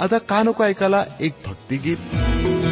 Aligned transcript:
आता 0.00 0.18
कानको 0.18 0.64
ऐकाला 0.64 1.06
एक 1.20 1.32
भक्ति 1.46 1.76
भक्तिगीत। 1.76 2.63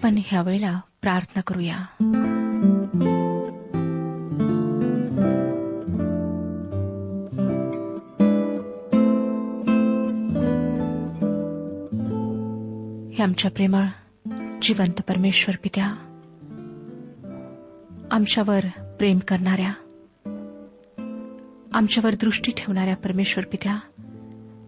आपण 0.00 0.18
ह्या 0.26 0.42
वेळेला 0.42 0.80
प्रार्थना 1.02 1.40
करूया. 1.40 1.76
हे 13.14 13.22
आमच्या 13.22 13.50
प्रेमळ 13.50 13.84
जिवंत 14.62 15.00
परमेश्वर 15.08 15.56
पित्या 15.62 15.86
आमच्यावर 18.10 18.60
प्रेम 18.98 19.18
करणाऱ्या 19.18 19.72
आमच्यावर 21.72 22.14
दृष्टी 22.14 22.52
ठेवणाऱ्या 22.52 22.96
परमेश्वर 22.96 23.44
पित्या 23.44 23.76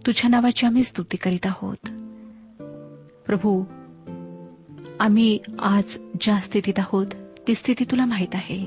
तुझ्या 0.07 0.31
नावाची 0.31 0.67
आम्ही 0.67 0.85
स्तुती 0.85 1.17
करीत 1.17 1.47
आहोत. 1.47 1.87
प्रभू 3.27 3.65
आम्ही 5.03 5.39
आज 5.59 5.99
ज्या 6.21 6.41
स्थितीत 6.41 6.79
आहोत 6.79 7.07
ती 7.49 7.55
स्थिती 7.55 7.85
तुला 7.85 8.05
माहीत 8.05 8.35
आहे. 8.35 8.67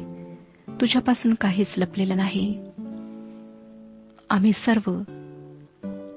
तुझ्यापासून 0.69 1.33
काहीच 1.33 1.75
लपलेलं 1.77 2.17
नाही. 2.17 2.63
आम्ही 4.29 4.51
सर्व 4.53 4.91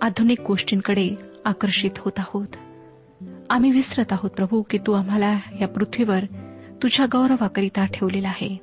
आधुनिक 0.01 0.41
गोष्टींकडे 0.41 1.11
आकर्षित 1.45 1.91
होत 1.99 2.13
आहोत. 2.19 2.47
आम्ही 3.51 3.71
विसरत 3.71 4.05
आहोत 4.11 4.31
प्रभू 4.31 4.63
की 4.71 4.79
तू 4.79 4.93
आम्हाला 4.93 5.39
या 5.61 5.69
पृथ्वीवर 5.69 6.25
तुझ्या 6.83 7.07
गौरवाकरिता 7.13 7.85
ठेवलेला 7.85 8.29
आहे. 8.29 8.57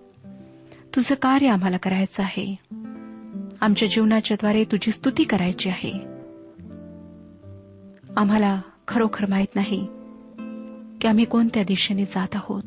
तुझं 0.95 1.15
कार्य 1.15 1.47
आम्हाला 1.47 1.77
करायचं 1.77 2.23
आहे. 2.23 2.55
आमच्या 3.61 3.87
जीवनाच्याद्वारे 3.87 4.63
तुझी 4.63 4.91
स्तुती 4.91 5.23
करायची 5.23 5.69
आहे. 5.69 5.91
आम्हाला 8.17 8.61
खरोखर 8.87 9.25
माहीत 9.29 9.55
नाही 9.55 9.87
की 11.01 11.07
आम्ही 11.07 11.25
कोणत्या 11.25 11.63
दिशेने 11.63 12.05
जात 12.05 12.35
आहोत? 12.35 12.63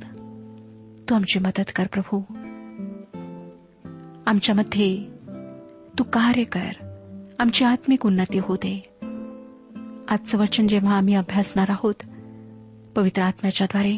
तू 1.09 1.15
आमची 1.15 1.39
मदत 1.39 1.71
कर 1.77 1.87
प्रभू. 1.87 2.21
आमच्यामध्ये 4.27 5.09
तू 5.99 6.05
कार्य 6.05 6.45
कर. 6.45 6.71
आमची 7.39 7.65
आत्मिक 7.65 8.07
उन्नती 8.07 8.39
होऊ 8.39 8.57
दे. 8.57 8.99
आजचं 10.09 10.39
वचन 10.39 10.67
जेव्हा 10.67 10.97
आम्ही 10.97 11.15
अभ्यासणार 11.15 11.67
आहोत 11.69 11.95
पवित्र 12.97 13.23
आत्म्याच्याद्वारे 13.23 13.97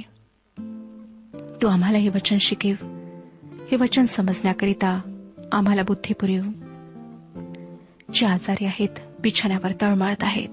तू 1.63 1.67
आम्हाला 1.67 1.99
हे 1.99 2.09
वचन 2.09 2.37
शिकेव. 2.37 2.75
हे 3.71 3.77
वचन 3.77 4.05
समजण्याकरिता 4.05 5.01
आम्हाला 5.53 5.83
बुद्धी 5.83 6.15
पुरेव. 6.15 6.43
जे 8.13 8.27
आजारी 8.27 8.65
आहेत 8.65 9.21
बिछाण्यावर 9.23 9.73
तळमळत 9.81 10.23
आहेत 10.23 10.49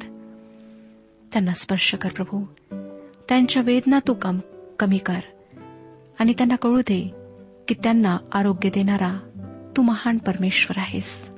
त्यांना 1.33 1.51
स्पर्श 1.51 1.93
कर 1.93 2.09
प्रभू. 2.09 2.43
त्यांच्या 3.29 3.61
वेदना 3.61 3.99
तू 4.07 4.13
कम 4.13 4.39
कमी 4.79 4.97
कर. 4.97 5.19
आणि 6.19 6.33
त्यांना 6.33 6.55
कळू 6.55 6.81
दे 6.81 7.11
की 7.67 7.73
त्यांना 7.73 8.17
आरोग्य 8.31 8.69
देणारा 8.69 9.17
तू 9.77 9.81
महान 9.81 10.17
परमेश्वर 10.17 10.79
आहेस. 10.79 11.29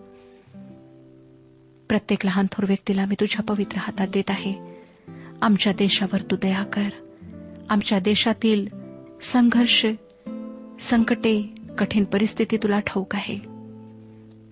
प्रत्येक 1.89 2.25
लहान 2.25 2.45
थोर 2.51 2.65
व्यक्तीला 2.67 3.05
मी 3.05 3.15
तुझ्या 3.19 3.43
पवित्र 3.43 3.77
हातात 3.77 4.07
देत 4.07 4.29
आहे. 4.29 4.53
आमच्या 5.41 5.73
देशावर 5.73 6.21
तू 6.21 6.35
दया 6.35 6.63
कर. 6.63 6.89
आमच्या 7.69 7.99
देशातील 7.99 8.67
संघर्ष 9.21 9.85
संकटे 10.81 11.53
कठीण 11.77 12.03
परिस्थिती 12.03 12.57
तुला 12.57 12.79
ठाऊक 12.79 13.15
आहे. 13.15 13.37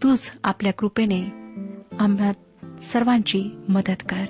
तूच 0.04 0.33
आपल्या 0.44 0.74
कृपेने 0.74 1.22
आम्हा 2.00 2.31
सर्वांची 2.81 3.44
मदत 3.69 4.04
कर. 4.10 4.25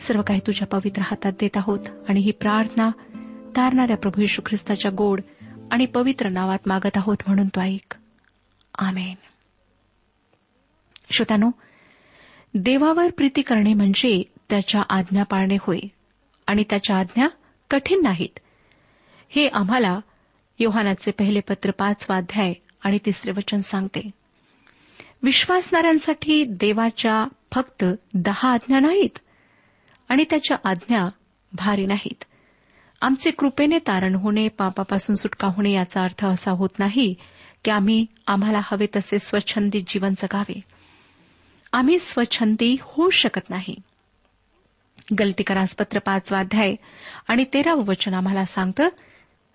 सर्व 0.00 0.22
काही 0.22 0.40
तुझ्या 0.46 0.68
पवित्र 0.68 1.02
हातात 1.02 1.32
देत 1.40 1.56
आहोत. 1.56 1.78
आणि 2.08 2.20
ही 2.20 2.30
प्रार्थना 2.30 2.90
तारणाऱ्या 3.56 3.96
प्रभू 3.96 4.22
यशू 4.22 4.42
ख्रिस्ताच्या 4.46 4.90
गोड 4.98 5.20
आणि 5.70 5.86
पवित्र 5.86 6.28
नावात 6.28 6.58
मागत 6.66 6.96
आहोत 6.96 7.16
म्हणून 7.26 7.48
तो 7.48 7.60
ऐक. 7.60 7.94
आमेन. 8.78 9.14
श्रोत्यानो 11.10 11.50
देवावर 12.54 13.10
प्रीती 13.10 13.42
करणे 13.42 13.74
म्हणजे 13.74 14.22
त्याच्या 14.50 14.82
आज्ञा 14.90 15.22
पाळणे 15.22 15.56
होय. 15.60 15.78
आणि 16.46 16.64
त्याच्या 16.70 16.96
आज्ञा 16.96 17.26
कठीण 17.70 18.00
नाहीत. 18.02 18.38
हे 19.28 19.48
आम्हाला 19.48 20.00
योहानाचे 20.58 21.10
पहिले 21.10 21.40
पत्र 21.40 21.70
पाच 21.70 22.06
वाध्याय 22.10 22.52
आणि 22.82 22.98
तिसरे 23.06 23.30
वचन 23.30 23.60
सांगते. 23.60 24.10
विश्वासणाऱ्यांसाठी 25.22 26.44
देवाच्या 26.44 27.24
फक्त 27.54 27.84
दहा 28.14 28.52
आज्ञा 28.52 28.80
नाहीत. 28.80 29.18
आणि 30.08 30.24
त्याच्या 30.30 30.56
आज्ञा 30.64 31.08
भारी 31.52 31.86
नाहीत. 31.86 32.24
आमचे 33.00 33.30
कृपेने 33.30 33.78
तारण 33.78 34.14
होणे 34.14 34.48
पापापासून 34.48 35.16
सुटका 35.16 35.48
होणे 35.48 35.72
याचा 35.72 36.02
अर्थ 36.02 36.26
असा 36.26 36.50
होत 36.50 36.68
नाही 36.78 37.14
की 37.64 37.70
आम्ही 37.70 38.06
आम्हाला 38.26 38.60
हवे 38.62 38.86
तसे 38.96 39.18
स्वच्छंदी 39.18 39.80
जीवन 39.80 40.10
जगावे. 40.10 40.60
आम्ही 41.72 41.98
स्वच्छंदी 41.98 42.76
होऊ 42.80 43.10
शकत 43.10 43.50
नाही. 43.50 43.76
गलतीकरासपत्र 45.18 45.98
पाचवा 45.98 46.38
अध्याय. 46.38 46.74
आणि 47.28 47.44
तेरावं 47.54 47.84
वचन 47.84 48.14
आम्हाला 48.14 48.44
सांगतं 48.44 48.88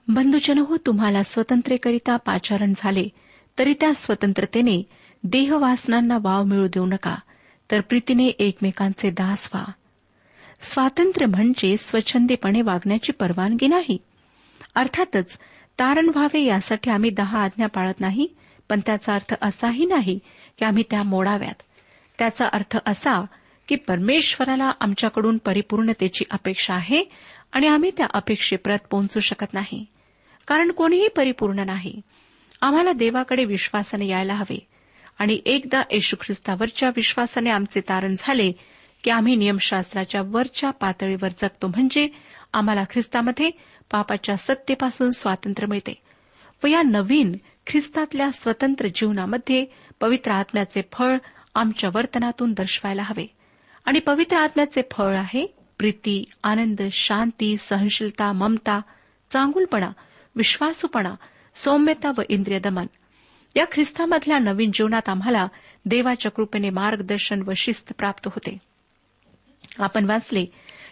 बंधुजन 0.08 0.58
हो 0.58 0.78
तुम्हाला 0.78 1.24
स्वतंत्रेकरिता 1.24 2.16
पाचारण 2.16 2.74
झाले 2.76 3.08
तरी 3.60 3.74
त्या 3.74 3.94
स्वतंत्रतेने 3.94 4.84
देहवासनांना 5.24 6.18
वाव 6.22 6.44
मिळू 6.44 6.68
देऊ 6.68 6.86
नका 6.86 7.16
तर 7.72 7.82
प्रीतीने 7.82 8.28
एकमेकांचे 8.28 9.10
दास 9.10 9.50
व्हा. 9.54 9.66
स्वातंत्र्य 10.64 11.26
म्हणजे 11.26 11.78
स्वच्छंदीपणे 11.78 12.62
वागण्याची 12.62 13.12
परवानगी 13.12 13.68
नाही. 13.68 13.98
अर्थातच 14.76 15.38
तारण 15.80 16.10
व्हावे 16.10 16.44
यासाठी 16.44 16.90
आम्ही 16.92 17.10
दहा 17.10 17.44
आज्ञा 17.44 17.68
पाळत 17.68 18.00
नाही 18.00 18.28
पण 18.70 18.80
त्याचा 18.86 19.14
अर्थ 19.14 19.36
असाही 19.42 19.86
नाही 19.86 20.20
की 20.60 20.66
आम्ही 20.66 20.84
त्या 20.92 21.04
मोडाव्यात. 21.04 21.62
त्याचा 22.20 22.46
अर्थ 22.54 22.78
असा 22.86 23.26
की 23.68 23.76
परमेश्वराला 23.76 24.72
आमच्याकडून 24.82 25.38
परिपूर्णतेची 25.38 26.26
अपेक्षा 26.32 26.74
आहे 26.74 27.04
आणि 27.52 27.68
आम्ही 27.68 27.92
त्या 27.98 28.08
अपेक्षेप्रत 28.14 28.78
पोहोचू 28.90 29.20
शकत 29.20 29.54
नाही. 29.54 29.86
कारण 30.48 30.72
कोणीही 30.72 31.08
परिपूर्ण 31.08 31.60
नाही. 31.66 32.02
आम्हाला 32.62 32.92
देवाकडे 32.92 33.46
विश्वासाने 33.46 34.08
यायला 34.08 34.34
हवे 34.34 34.68
आणि 35.20 35.40
एकदा 35.46 35.82
येशू 35.92 36.16
ख्रिस्तावरच्या 36.22 36.90
विश्वासाने 36.96 37.50
आमचे 37.50 37.82
तारण 37.82 38.16
झाले 38.18 38.52
की 39.04 39.10
आम्ही 39.12 39.36
नियमशास्त्राच्या 39.36 40.22
वरच्या 40.26 40.70
पातळीवर 40.70 41.30
जगतो 41.30 41.68
म्हणजे 41.68 42.08
आम्हाला 42.54 42.84
ख्रिस्तामध्ये 42.84 43.52
पापाच्या 43.92 44.38
सत्तेपासून 44.38 45.10
स्वातंत्र्य 45.10 45.68
मिळते 45.68 46.02
व 46.64 46.68
या 46.68 46.82
नवीन 46.82 47.36
ख्रिस्तातल्या 47.68 48.32
स्वतंत्र 48.32 48.88
जीवनामध्ये 48.96 49.66
पवित्र 50.02 50.32
आत्म्याचे 50.32 50.82
फळ 50.92 51.18
आमच्या 51.56 51.90
वर्तनातून 51.94 52.54
दर्शवायला 52.54 53.02
हवे. 53.04 53.26
आणि 53.86 54.00
पवित्र 54.00 54.38
आत्म्याचे 54.38 54.82
फळ 54.92 55.18
आहे 55.18 55.46
प्रीती 55.78 56.24
आनंद 56.44 56.82
शांती 56.92 57.58
सहनशीलता 57.58 58.32
ममता 58.32 58.80
चांगुलपणा 59.32 59.90
विश्वासूपणा 60.36 61.14
सौम्यता 61.56 62.12
व 62.18 62.22
इंद्रिय 62.30 62.60
दमन 62.60 62.86
या 63.56 63.66
ख्रिस्तामधल्या 63.72 64.40
नवीन 64.40 64.72
जीवनात 64.74 65.10
आम्हाला 65.10 65.48
देवाच्या 65.86 66.32
कृपेने 66.32 66.70
मार्गदर्शन 66.70 67.42
व 67.42 67.52
शिस्त 67.58 67.94
प्राप्त 67.98 68.26
होते. 68.26 68.73
आपण 69.80 70.06
वाचले 70.06 70.46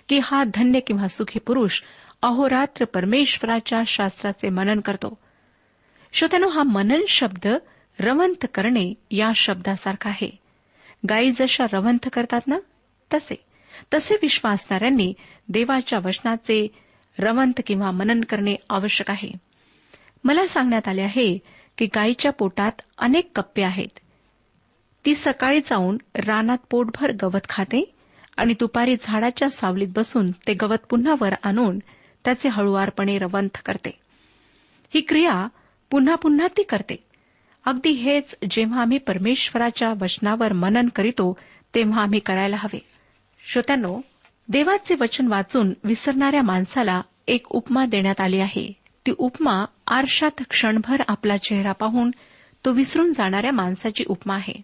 की 0.10 0.20
हा 0.24 0.44
धन्य 0.44 0.80
किंवा 0.80 1.08
सुखी 1.08 1.40
पुरुष 1.40 1.82
अहोरात्र 2.22 2.86
परमेश्वराच्या 2.86 3.82
शास्त्राचे 3.88 4.50
मनन 4.50 4.80
करतो. 4.80 5.18
श्रोत्यानो 6.14 6.50
हा 6.50 6.64
मनन 6.64 7.02
शब्द 7.08 7.48
रवंथ 8.00 8.46
करणे 8.46 8.94
या 9.12 9.32
शब्दासारखा 9.36 10.10
आहे. 10.10 10.40
गायी 11.10 11.32
जशा 11.32 11.66
रवंथ 11.74 12.10
करतात 12.10 12.42
ना 12.48 12.58
तसे. 13.14 13.36
तसे 13.94 14.16
विश्वासणाऱ्यांनी 14.16 15.14
देवाच्या 15.50 16.00
वचनाचे 16.06 16.68
रवंथ 17.20 17.62
किंवा 17.66 17.92
मनन 17.92 18.22
करणे 18.22 18.56
आवश्यक 18.70 19.12
आहे. 19.12 19.32
मला 20.24 20.48
सांगण्यात 20.48 20.88
आले 20.88 21.02
आहे 21.02 21.38
की 21.78 21.86
गायीच्या 21.86 22.32
पोटात 22.32 22.72
अनेक 22.98 23.32
कप्पे 23.36 23.64
आहेत. 23.64 24.00
ती 25.06 25.16
सकाळी 25.16 25.60
जाऊन 25.60 25.98
रानात 26.16 26.58
पोटभर 26.70 27.12
गवत 27.12 27.50
खाते 27.50 27.96
आणि 28.38 28.54
दुपारी 28.60 28.96
झाडाच्या 29.02 29.50
सावलीत 29.50 29.88
बसून 29.96 30.32
ते 30.32 30.54
गवत 30.54 30.78
पुन्हा 30.90 31.16
वर 31.22 31.34
आणून 31.44 31.80
त्याचे 32.26 32.50
हळुवारपणे 32.50 33.18
रवंथ 33.18 33.62
करते. 33.66 34.00
ही 34.94 35.02
क्रिया 35.02 35.48
पुन्हा 35.90 36.16
पुन्हा 36.16 36.48
ती 36.48 36.64
करते. 36.64 36.96
अगदी 37.66 37.90
हेच 37.90 38.36
जेव्हा 38.52 38.82
आम्ही 38.82 38.98
परमेश्वराच्या 38.98 39.94
वचनावर 40.02 40.54
मनन 40.54 40.88
करीतो 40.88 41.38
तेव्हा 41.76 42.02
आम्ही 42.02 42.20
करायला 42.20 42.56
हवे. 42.56 42.80
श्रोत्यानो 43.52 44.02
देवाचे 44.50 44.96
वचन 44.96 45.28
वाचून 45.28 45.74
विसरणाऱ्या 45.84 46.42
माणसाला 46.42 47.02
एक 47.28 47.48
उपमा 47.50 47.86
देण्यात 47.86 48.22
आली 48.22 48.40
आहे. 48.40 48.74
ती 49.06 49.12
उपमा 49.18 49.66
आरशात 49.88 50.44
क्षणभर 50.50 51.02
आपला 51.08 51.38
चेहरा 51.38 51.72
पाहून 51.72 52.12
तो 52.66 52.72
विसरून 52.72 53.14
जाणाऱ्या 53.14 53.52
माणसाची 53.52 54.04
उपमा 54.08 54.36
आहे. 54.36 54.62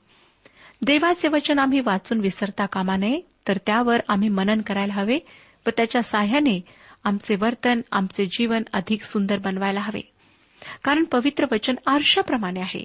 देवाचे 0.81 1.27
वचन 1.27 1.59
आम्ही 1.59 1.79
वाचून 1.79 2.19
विसरता 2.19 2.65
कामा 2.65 2.95
नये. 2.95 3.21
तर 3.47 3.57
त्यावर 3.65 3.97
आम्ही 4.07 4.29
मनन 4.29 4.61
करायला 4.61 4.93
हवे 4.93 5.19
व 5.67 5.69
त्याच्या 5.77 6.01
साह्याने 6.01 6.61
आमचे 7.03 7.35
वर्तन 7.35 7.81
आमचे 7.91 8.25
जीवन 8.25 8.63
अधिक 8.73 9.01
सुंदर 9.01 9.37
बनवायला 9.37 9.79
हवे. 9.79 10.01
कारण 10.83 11.03
पवित्र 11.03 11.45
वचन 11.51 11.75
आरशाप्रमाणे 11.87 12.59
आहे. 12.59 12.83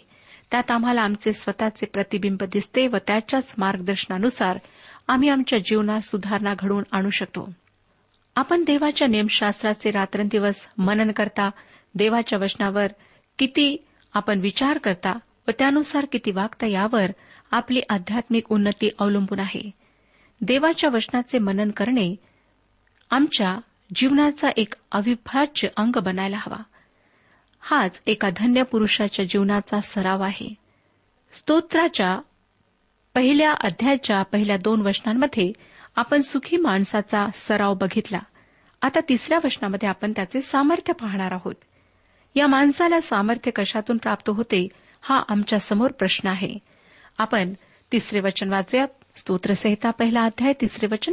त्यात 0.50 0.70
आम्हाला 0.70 1.02
आमचे 1.02 1.32
स्वतःचे 1.32 1.86
प्रतिबिंब 1.86 2.44
दिसते 2.52 2.86
व 2.86 2.96
त्याच्याच 3.06 3.54
मार्गदर्शनानुसार 3.58 4.58
आम्ही 5.08 5.28
आमच्या 5.28 5.58
जीवनात 5.58 6.00
सुधारणा 6.00 6.54
घडवून 6.58 6.84
आणू 6.92 7.10
शकतो. 7.10 7.52
आपण 8.36 8.64
देवाच्या 8.64 9.08
नियमशास्त्राचे 9.08 9.90
रात्रंदिवस 9.90 10.68
मनन 10.78 11.10
करता 11.10 11.50
देवाच्या 11.94 12.38
वचनावर 12.38 12.86
किती 13.38 13.76
आपण 14.14 14.40
विचार 14.40 14.78
करता 14.78 15.18
व 15.48 15.50
त्यानुसार 15.58 16.06
किती 16.12 16.30
वागता 16.30 16.66
यावर 16.66 17.06
आपली 17.50 17.80
आध्यात्मिक 17.88 18.52
उन्नती 18.52 18.90
अवलंबून 18.98 19.40
आहे. 19.40 19.70
देवाच्या 20.42 20.90
वचनाचे 20.92 21.38
मनन 21.38 21.70
करणे 21.70 22.16
आमच्या 23.10 23.58
जीवनाचा 23.94 24.48
एक 24.56 24.74
अविभाज्य 24.92 25.68
अंग 25.76 25.98
बनायला 25.98 26.36
हवा. 26.36 26.56
हाच 27.60 28.02
एका 28.06 28.28
धन्य 28.36 28.62
पुरुषाच्या 28.62 29.24
जीवनाचा 29.24 29.80
सराव 29.80 30.22
आहे. 30.22 30.54
स्तोत्राच्या 31.32 32.18
पहिल्या 33.14 33.52
अध्यायाच्या 33.52 34.22
पहिल्या 34.22 34.56
दोन 34.56 34.80
वचनांमध्ये 34.80 35.52
आपण 35.96 36.20
सुखी 36.20 36.56
माणसाचा 36.56 37.26
सराव 37.34 37.74
बघितला. 37.74 38.18
आता 38.82 39.00
तिसऱ्या 39.08 39.38
वचनामध्ये 39.44 39.88
आपण 39.88 40.12
त्याचे 40.12 40.40
सामर्थ्य 40.40 40.92
पाहणार 40.92 41.32
आहोत. 41.32 41.54
या 42.34 42.46
माणसाला 42.46 43.00
सामर्थ्य 43.00 43.50
कशातून 43.50 43.96
प्राप्त 43.96 44.30
होते 44.30 44.68
हा 45.00 45.22
आमच्यासमोर 45.28 45.90
प्रश्न 45.90 46.28
आहे. 46.28 46.58
आपण 47.18 47.52
तिसरे 47.92 48.20
वचन 48.20 48.48
वाचूया. 48.48 48.86
स्तोत्रसहिता 49.16 49.90
पहिला 49.90 50.22
अध्याय 50.22 50.52
तिसरे 50.60 50.86
वचन. 50.86 51.12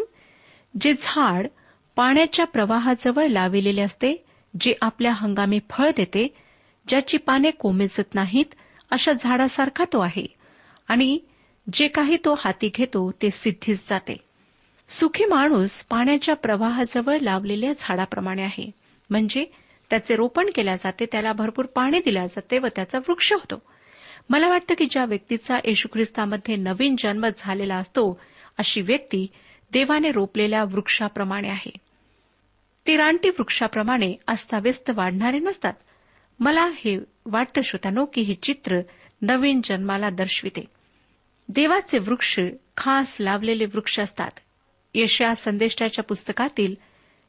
जे 0.81 0.93
झाड 1.01 1.47
पाण्याच्या 1.95 2.45
प्रवाहाजवळ 2.45 3.27
लाविलेले 3.27 3.81
असते 3.81 4.25
जे 4.61 4.73
आपल्या 4.81 5.13
हंगामी 5.13 5.59
फळ 5.69 5.89
देते 5.97 6.27
ज्याची 6.87 7.17
पाने 7.17 7.51
कोमेजत 7.51 8.15
नाहीत 8.15 8.45
अशा 8.91 9.11
झाडासारखा 9.11 9.83
तो 9.83 9.99
आहे. 9.99 10.25
आणि 10.87 11.19
जे 11.73 11.87
काही 11.87 12.17
तो 12.25 12.33
हाती 12.33 12.71
घेतो 12.75 13.11
ते 13.11 13.31
सिद्धीच 13.31 13.89
जाते. 13.89 14.17
सुखी 14.89 15.25
माणूस 15.25 15.83
पाण्याच्या 15.83 16.35
प्रवाहाजवळ 16.35 17.17
लावलेल्या 17.21 17.71
झाडाप्रमाणे 17.79 18.41
आहे. 18.41 18.71
म्हणजे 19.09 19.45
त्याचे 19.89 20.15
रोपण 20.15 20.49
केल्या 20.55 20.75
जाते 20.75 21.05
त्याला 21.05 21.33
भरपूर 21.33 21.65
पाणी 21.65 21.99
दिल्या 21.99 22.25
जाते 22.25 22.59
व 22.59 22.67
त्याचा 22.75 22.97
वृक्ष 22.97 23.33
होतो. 23.33 23.61
मला 24.29 24.47
वाटतं 24.47 24.73
की 24.77 24.85
ज्या 24.91 25.05
व्यक्तीचा 25.05 25.57
येशू 25.65 25.87
ख्रिस्तामध्ये 25.93 26.55
नवीन 26.55 26.95
जन्म 26.99 27.27
झालेला 27.37 27.75
असतो 27.75 28.19
अशी 28.57 28.81
व्यक्ती 28.81 29.27
देवाने 29.73 30.11
रोपलेल्या 30.11 30.63
वृक्षाप्रमाणे 30.63 31.49
आहे. 31.49 31.71
ते 32.87 32.97
रानटी 32.97 33.29
वृक्षाप्रमाणे 33.29 34.15
अस्ताव्यस्त 34.27 34.91
वाढणारे 34.95 35.39
नसतात. 35.39 35.73
मला 36.39 36.69
हे 36.75 36.99
वाटतं 37.25 37.61
श्रोत्यानो 37.61 38.05
की 38.05 38.21
हे 38.21 38.33
चित्र 38.33 38.79
नवीन 39.21 39.61
जन्माला 39.63 40.09
दर्शविते. 40.09 40.65
देवाचे 41.49 41.97
वृक्ष 41.97 42.39
खास 42.77 43.17
लावलेले 43.19 43.65
वृक्ष 43.65 43.99
असतात. 43.99 44.31
यशया 44.95 45.35
संदेष्टाच्या 45.35 46.03
पुस्तकातील 46.03 46.75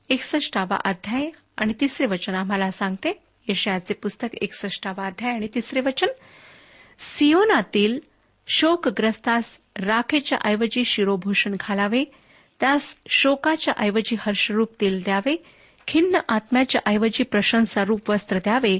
एकसष्टावा 0.09 0.77
अध्याय 0.85 1.31
आणि 1.57 1.73
तिसरे 1.81 2.07
वचन 2.07 2.35
आम्हाला 2.35 2.71
सांगते. 2.71 3.23
यशयाचे 3.49 3.95
पुस्तक 3.95 4.29
एकसष्टावा 4.41 5.07
अध्याय 5.07 5.33
आणि 5.33 5.49
तिसरे 5.55 5.81
वचन. 5.81 6.07
सियोनातील 7.03 7.99
शोकग्रस्तास 8.47 9.45
राखेच्या 9.77 10.39
ऐवजी 10.45 10.85
शिरोभूषण 10.85 11.57
घालावे 11.61 12.05
त्यास 12.61 12.97
शोकाच्या 13.09 13.75
ऐवजी 13.85 14.17
हर्षरूप 14.21 14.69
तेल 14.81 15.03
द्यावे 15.03 15.45
खिन्न 15.87 16.19
आत्म्याच्या 16.29 16.81
ऐवजी 16.87 17.23
प्रशंसारूप 17.23 18.11
वस्त्र 18.11 18.39
द्यावे 18.39 18.79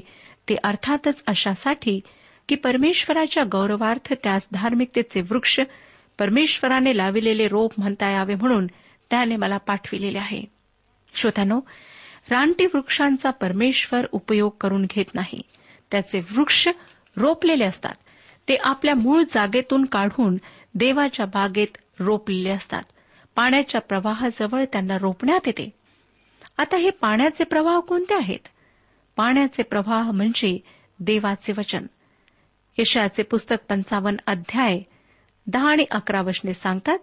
ते 0.49 0.55
अर्थातच 0.63 1.23
अशासाठी 1.27 1.99
की 2.49 2.55
परमेश्वराच्या 2.55 3.43
गौरवार्थ 3.43 4.13
त्यास 4.13 4.47
धार्मिकतेचे 4.51 5.21
वृक्ष 5.21 5.59
परमेश्वराने 6.19 6.97
लाविलेले 6.97 7.47
रोप 7.47 7.71
म्हणता 7.77 8.09
यावे 8.09 8.35
म्हणून 8.35 8.67
त्याने 9.09 9.35
मला 9.35 9.57
पाठविलेले 9.57 10.17
आहे. 10.17 10.41
श्रोत्यानो 11.13 11.59
रानटी 12.31 12.65
वृक्षांचा 12.65 13.29
परमेश्वर 13.29 14.05
उपयोग 14.11 14.51
करून 14.61 14.85
घेत 14.85 15.15
नाही. 15.15 15.41
त्याचे 15.91 16.19
वृक्ष 16.19 16.67
रोपलेले 17.17 17.65
असतात. 17.65 17.93
ते 18.47 18.55
आपल्या 18.55 18.95
मूळ 18.95 19.23
जागेतून 19.29 19.85
काढून 19.85 20.37
देवाच्या 20.75 21.25
बागेत 21.25 21.77
रोपलेले 21.99 22.49
असतात. 22.49 22.83
पाण्याच्या 23.35 23.81
प्रवाहाजवळ 23.81 24.65
त्यांना 24.65 24.97
रोपण्यात 24.97 25.39
येते. 25.45 25.69
आता 26.57 26.77
हे 26.77 26.89
पाण्याचे 26.89 27.43
प्रवाह 27.43 27.79
कोणते 27.79 28.15
आहेत? 28.15 28.47
पाण्याचे 29.15 29.63
प्रवाह 29.63 30.11
म्हणजे 30.11 30.59
देवाचे 30.99 31.53
वचन. 31.57 31.85
यशयाचे 32.77 33.23
पुस्तक 33.23 33.55
पंचावन्न 33.69 34.17
अध्याय 34.27 34.79
दहा 35.47 35.71
आणि 35.71 35.85
अकरा 35.91 36.21
वशने 36.21 36.53
सांगतात. 36.53 36.97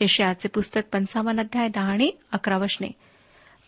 यशयाचे 0.00 0.48
पुस्तक 0.48 0.80
पंचावन्न 0.92 1.40
अध्याय 1.40 1.68
दहा 1.68 1.90
आणि 1.90 2.10
अकरा 2.32 2.58
वशने 2.58 2.88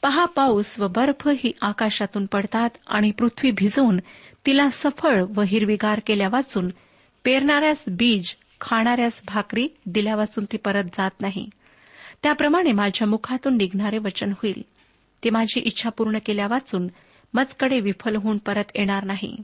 पहा 0.03 0.25
पाऊस 0.25 0.81
व 0.81 0.89
बर्फ 0.89 1.29
ही 1.29 1.53
आकाशातून 1.61 2.27
पडतात 2.27 2.71
आणि 2.87 3.11
पृथ्वी 3.11 3.51
भिजवून 3.51 3.99
तिला 4.47 4.69
सफळ 4.69 5.25
व 5.37 5.41
हिरवीगार 5.41 6.01
केल्या 6.07 6.29
वाचून 6.29 6.71
पेरणाऱ्यास 7.25 7.85
बीज 7.89 8.35
खाणाऱ्यास 8.61 9.23
भाकरी 9.27 9.69
दिल्यापासून 9.87 10.45
ती 10.45 10.57
परत 10.57 10.85
जात 10.85 11.11
नाही. 11.21 11.51
त्याप्रमाणे 12.23 12.73
माझ्या 12.73 13.09
मुखातून 13.09 13.57
निघणारे 13.57 13.99
वचन 13.99 14.31
होईल. 14.31 14.63
ते 15.25 15.31
माझी 15.31 15.61
इच्छा 15.61 15.91
पूर्ण 15.91 16.19
केल्या 16.27 16.47
वाचून 16.47 16.89
मजकडे 17.35 17.81
विफल 17.81 18.17
होऊन 18.17 18.39
परत 18.39 18.65
येणार 18.75 19.05
नाही. 19.05 19.37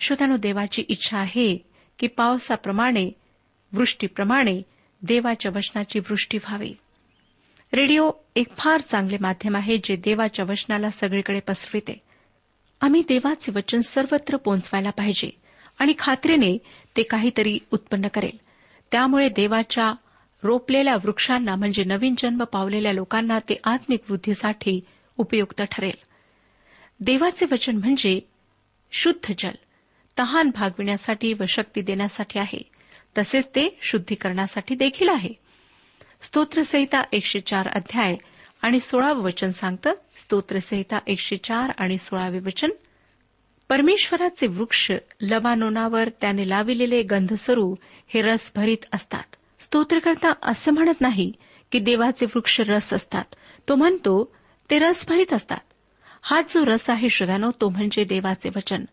श्रोत्यानो 0.00 0.36
देवाची 0.36 0.84
इच्छा 0.88 1.18
आहे 1.18 1.56
की 1.98 2.06
पावसाप्रमाणे 2.06 3.10
वृष्टीप्रमाणे 3.72 4.62
देवाच्या 5.02 5.52
वचनाची 5.54 5.98
वृष्टी 5.98 6.38
व्हावी. 6.38 6.74
रेडिओ 7.72 8.10
एक 8.36 8.46
फार 8.58 8.80
चांगले 8.80 9.16
माध्यम 9.20 9.56
आहे 9.56 9.78
जे 9.84 9.96
देवाच्या 9.96 10.44
वचनाला 10.48 10.88
सगळीकडे 10.88 11.40
पसरविते. 11.40 12.00
आम्ही 12.80 13.02
देवाचे 13.08 13.52
वचन 13.52 13.80
सर्वत्र 13.80 14.36
पोहोचवायला 14.36 14.90
पाहिजे. 14.90 15.39
आणि 15.80 15.94
खात्रीने 15.98 16.58
ते 16.96 17.02
काहीतरी 17.02 17.58
उत्पन्न 17.70 18.08
करेल. 18.08 18.38
त्यामुळे 18.92 19.28
देवाच्या 19.28 19.92
रोपलेल्या 20.42 20.94
वृक्षांना 20.94 21.56
म्हणजे 21.56 21.84
नवीन 21.84 22.14
जन्म 22.18 22.44
पावलेल्या 22.44 22.92
लोकांना 22.92 23.38
ते 23.38 23.56
आत्मिक 23.64 24.00
वृद्धीसाठी 24.10 24.80
उपयुक्त 25.18 25.62
ठरेल. 25.62 25.98
देवाचे 27.00 27.46
वचन 27.52 27.76
म्हणजे 27.76 28.20
शुद्ध 28.92 29.32
जल 29.38 29.54
तहान 30.18 30.50
भागविण्यासाठी 30.54 31.32
व 31.32 31.42
शक्ती 31.48 31.80
देण्यासाठी 31.80 32.38
आहे. 32.38 32.62
तसेच 33.18 33.48
ते 33.48 33.78
शुद्धीकरणासाठी 33.82 34.74
देखील 34.74 35.08
आहे. 35.08 35.32
स्तोत्रसहिता 36.22 37.02
एकशे 37.12 37.40
चार 37.40 37.68
अध्याय 37.68 38.16
आणि 38.62 38.80
सोळावं 38.80 39.22
वचन 39.22 39.50
सांगतं. 39.50 39.92
स्तोत्रसहिता 40.16 40.98
एकशे 41.06 41.36
चार 41.36 41.72
आणि 41.78 41.98
सोळावे 41.98 42.38
वचन 42.38 42.70
परमेश्वराचे 43.70 44.46
वृक्ष 44.46 44.92
लबानोनावर 45.20 46.08
त्याने 46.08 46.48
लाविलेले 46.48 47.02
गंधसरू 47.02 47.74
हे 48.08 48.22
रस 48.22 48.52
भरीत 48.56 48.86
असतात. 48.92 49.36
स्तोत्रकर्ता 49.60 50.32
असं 50.42 50.72
म्हणत 50.72 51.00
नाही 51.00 51.32
की 51.72 51.78
देवाचे 51.78 52.26
वृक्ष 52.26 52.60
रस 52.60 52.94
असतात. 52.94 53.24
तो 53.68 53.74
म्हणतो 53.74 54.36
ते 54.70 54.78
रस 54.78 55.08
भरीत 55.08 55.32
असतात. 55.32 55.58
हा 56.22 56.40
जो 56.40 56.66
रस 56.66 56.90
आहे 56.90 57.08
श्रद्धानो 57.08 57.50
तो 57.60 57.68
म्हणजे 57.68 58.04
देवाचे 58.04 58.48
वचन. 58.56 58.84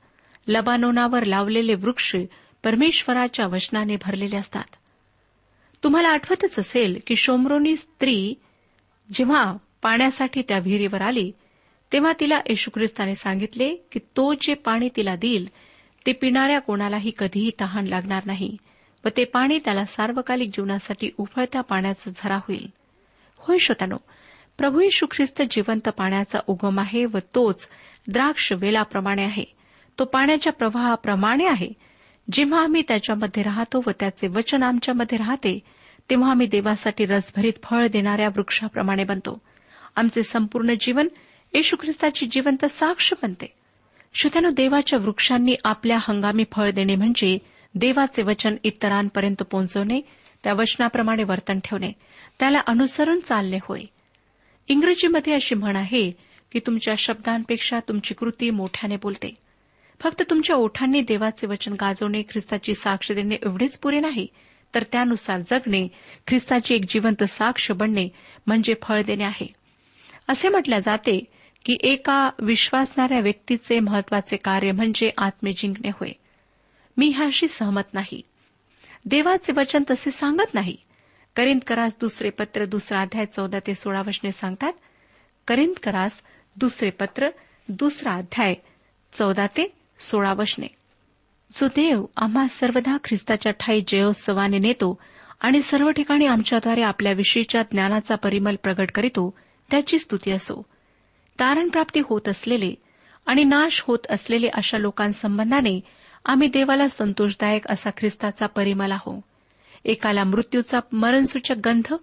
लबानोनावर 0.48 1.24
लावलेले 1.24 1.74
वृक्ष 1.74 2.16
परमेश्वराच्या 2.64 3.48
वचनाने 3.48 3.96
भरलेले 3.96 4.38
असतात. 4.38 4.76
तुम्हाला 5.84 6.10
आठवतच 6.10 6.60
असेल 6.60 7.00
की 7.08 7.16
शोमरोनी 7.16 7.76
स्त्री 7.76 8.34
जेव्हा 9.14 9.58
पाण्यासाठी 9.82 10.42
त्या 10.42 10.60
विहिरीवर 10.60 11.02
आली 11.02 11.32
तेव्हा 11.94 12.12
तिला 12.20 12.40
येशू 12.50 12.72
ख्रिस्ताने 12.74 13.16
सांगितले 13.16 13.76
की 13.92 14.00
तो 14.00 14.34
जे 14.34 14.54
पाणी 14.54 14.90
तिला 14.96 15.16
देईल 15.16 15.50
ते 16.06 16.14
पिणाऱ्या 16.14 16.60
कोणालाही 16.60 17.12
कधीही 17.18 17.52
तहान 17.62 17.88
लागणार 17.88 18.24
नाही 18.26 18.58
व 19.06 19.08
ते 19.18 19.24
पाणी 19.24 19.60
त्याला 19.66 19.84
सार्वकालिक 19.84 20.50
जीवनासाठी 20.50 21.10
उफळत्या 21.18 21.62
पाण्याचा 21.62 22.12
झरा 22.16 22.36
होईल. 22.36 22.68
होय 23.38 23.58
श्रोतानो 23.58 23.98
प्रभू 24.58 24.80
येशू 24.80 25.06
ख्रिस्त 25.12 25.42
जिवंत 25.52 25.90
पाण्याचा 25.90 26.40
उगम 26.48 26.80
आहे 26.80 27.06
व 27.06 27.18
तोच 27.36 27.68
द्राक्ष 28.08 28.52
वेलाप्रमाणे 28.52 29.24
आहे. 29.24 29.44
तो 30.00 30.06
पाण्याच्या 30.06 30.54
प्रवाहाप्रमाणे 30.54 31.46
आहे. 31.46 31.70
जेव्हा 32.32 32.64
आम्ही 32.64 32.82
त्याच्यामध्ये 32.88 33.44
राहतो 33.44 33.84
व 33.88 33.92
त्याचे 34.00 34.28
वचन 34.28 34.64
आमच्यामध्ये 34.64 35.18
राहते 35.18 35.60
तेव्हा 36.10 36.32
आम्ही 36.32 36.48
देवासाठी 36.48 37.06
रसभरीत 37.06 37.54
फळ 37.64 37.88
देणाऱ्या 37.88 38.28
वृक्षाप्रमाणे 38.28 39.04
बनतो. 39.04 39.42
आमचे 39.96 40.24
संपूर्ण 40.24 40.74
जीवन 40.80 41.08
येशू 41.54 41.76
ख्रिस्ताची 41.82 42.26
जिवंत 42.26 42.66
साक्ष 42.66 43.14
बनते. 43.24 43.54
श्रोत्यानो 44.14 44.50
देवाच्या 44.50 45.00
वृक्षांनी 45.00 45.56
आपल्या 45.64 45.98
हंगामी 46.02 46.44
फळ 46.52 46.72
देणे 46.72 46.96
म्हणजे 46.96 47.38
देवाचे 47.76 48.24
वचन 48.24 48.56
इतरांपर्यंत 48.64 49.44
पोहोचवणे 49.44 50.02
त्या 50.44 50.54
वचनाप्रमाणे 50.54 51.24
वर्तन 51.24 51.60
ठेवणे 51.60 51.92
त्याला 52.40 52.62
अनुसरून 52.68 53.20
चालणे 53.20 53.58
होय. 53.64 53.82
इंग्रजीमध्ये 54.68 55.34
अशी 55.34 55.56
म्हण 55.56 55.76
आहे 55.76 56.12
की 56.52 56.60
तुमच्या 56.60 56.94
शब्दांपेक्षा 56.98 57.80
तुमची 57.80 58.14
कृती 58.14 58.50
मोठ्याने 58.50 58.96
बोलते. 58.96 59.36
फक्त 60.00 60.24
तुमच्या 60.30 60.56
ओठांनी 60.56 61.02
देवाचे 61.02 61.48
वचन 61.48 61.74
गाजवणे 61.74 62.22
ख्रिस्ताची 62.22 62.74
साक्ष 62.74 63.12
देणे 63.12 63.36
एवढेच 63.36 63.78
पुरे 63.78 64.00
नाही 64.00 64.28
तर 64.76 64.84
त्यानुसार 64.92 65.40
जगणे 65.48 65.88
ख्रिस्ताची 66.28 66.76
एक 66.76 66.84
जिवंत 66.90 67.24
साक्ष 67.24 67.72
बनणे 67.72 68.10
म्हणजे 68.48 68.74
फळ 68.84 69.02
देणे 69.02 69.24
आहे. 69.24 69.48
असे 70.28 70.50
म्हटल्या 70.50 70.80
जाते 70.80 71.24
की 71.68 71.78
एका 71.82 72.30
विश्वासणाऱ्या 72.40 73.20
व्यक्तीचे 73.20 73.80
महत्त्वाचे 73.80 74.38
कार्य 74.38 74.72
म्हणजे 74.72 75.12
आत्मे 75.18 75.54
जिंकणे 75.54 75.90
होय. 75.90 76.10
मी 76.98 77.08
ह्याशी 77.08 77.48
सहमत 77.48 77.94
नाही. 77.94 78.22
देवाचे 79.06 79.54
वचन 79.58 79.84
तसे 79.90 80.12
सांगत 80.12 80.54
नाही. 80.54 80.78
करिंद 81.36 81.62
करास 81.68 81.98
दुसरे 82.02 82.30
पत्र 82.30 82.66
दुसरा 82.66 83.02
अध्याय 83.02 83.26
चौदा 83.26 83.60
ते 83.60 83.76
सोळा 83.76 84.02
वचने 84.02 84.32
सांगतात. 84.32 84.74
करिंद 85.48 85.74
करास 85.84 86.22
दुसरे 86.56 86.90
पत्र 86.90 87.30
दुसरा 87.70 88.14
अध्याय 88.14 88.54
चौदा 89.14 89.48
ते 89.48 89.74
सोळा 90.00 90.34
वचने. 90.34 90.68
जो 91.52 91.68
देव 91.68 92.06
आम्हा 92.18 92.48
सर्वदा 92.48 92.98
ख्रिस्ताच्या 93.04 93.52
ठाई 93.52 93.82
जयोत्सवाने 93.88 94.58
नेतो 94.58 95.00
आणि 95.42 95.62
सर्व 95.62 95.92
ठिकाणी 95.92 96.26
आमच्याद्वारे 96.26 96.82
आपल्याविषयीच्या 96.82 97.62
ज्ञानाचा 97.62 98.16
परिमल 98.16 98.56
प्रगट 98.64 98.92
करीतो 98.92 99.38
त्याची 99.72 100.00
स्तुती 100.00 100.32
असो. 100.32 100.66
तारणप्राप्ती 101.40 102.02
होत 102.06 102.30
असलेले 102.30 102.74
आणि 103.26 103.44
नाश 103.44 103.84
होत 103.88 104.00
असलेले 104.10 104.48
अशा 104.54 104.78
लोकांसंबंधाने 104.78 105.82
आम्ही 106.26 106.48
देवाला 106.48 106.88
संतोषदायक 106.88 107.68
असा 107.68 107.90
ख्रिस्ताचा 107.98 108.46
परिमल 108.46 108.92
आहो. 108.92 109.22
एकाला 109.86 110.24
मृत्यूचा 110.24 110.80
मरणसूचक 110.92 111.56
गंध 111.66 111.94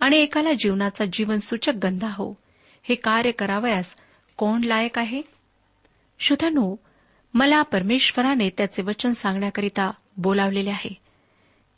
आणि 0.00 0.16
एकाला 0.16 0.52
जीवनाचा 0.52 1.04
जीवनसूचक 1.12 1.72
गंध 1.82 2.04
आहो. 2.04 2.34
हे 2.82 2.94
कार्य 2.94 3.30
करावयास 3.30 3.94
कोण 4.36 4.60
लायक 4.64 4.98
आहे? 4.98 5.22
श्रोत्यानो 6.18 6.76
मला 7.34 7.62
परमेश्वराने 7.62 8.50
त्याचे 8.50 8.82
वचन 8.82 9.10
सांगण्याकरिता 9.10 9.90
बोलावलेले 10.16 10.70
आहे. 10.70 10.94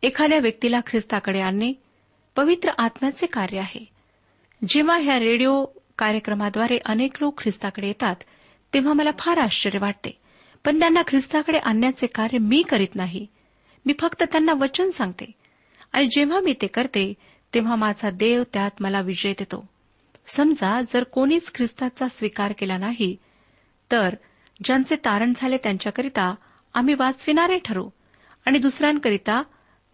एखाद्या 0.02 0.38
व्यक्तीला 0.38 0.80
ख्रिस्ताकडे 0.86 1.40
आणणे 1.40 1.72
पवित्र 2.36 2.70
आत्म्याचे 2.78 3.26
कार्य 3.26 3.58
आहे. 3.58 3.84
जेव्हा 4.68 4.98
ह्या 4.98 5.18
रेडिओ 5.18 5.64
कार्यक्रमाद्वारे 5.98 6.78
अनेक 6.86 7.12
लोक 7.20 7.42
ख्रिस्ताकडे 7.42 7.86
येतात 7.86 8.16
तेव्हा 8.74 8.92
मला 8.92 9.10
फार 9.18 9.38
आश्चर्य 9.38 9.78
वाटते. 9.78 10.10
पण 10.64 10.80
त्यांना 10.80 11.02
ख्रिस्ताकडे 11.08 11.58
आणण्याचे 11.58 12.06
कार्य 12.06 12.38
मी 12.38 12.62
करीत 12.62 12.94
नाही. 12.94 13.26
मी 13.86 13.92
फक्त 14.00 14.22
त्यांना 14.22 14.52
वचन 14.52 14.90
सांगते. 14.90 15.32
आणि 15.92 16.06
जेव्हा 16.06 16.40
मी 16.40 16.54
ते 16.62 16.66
करते 16.66 17.14
तेव्हा 17.54 17.76
माझा 17.76 18.10
देव 18.10 18.42
त्यात 18.52 18.70
मला 18.80 19.00
विजय 19.00 19.32
देतो. 19.32 19.68
समजा 20.26 20.80
जर 20.80 21.02
कोणीच 21.04 21.54
ख्रिस्ताचा 21.54 22.08
स्वीकार 22.08 22.52
केला 22.58 22.78
नाही 22.78 23.16
तर 23.92 24.14
ज्यांचे 24.64 24.96
तारण 24.96 25.32
झाले 25.36 25.56
त्यांच्याकरिता 25.56 26.34
आम्ही 26.74 26.94
वाचविणारे 26.94 27.58
ठरू. 27.58 27.88
आणि 28.46 28.58
दुसऱ्यांकरिता 28.58 29.42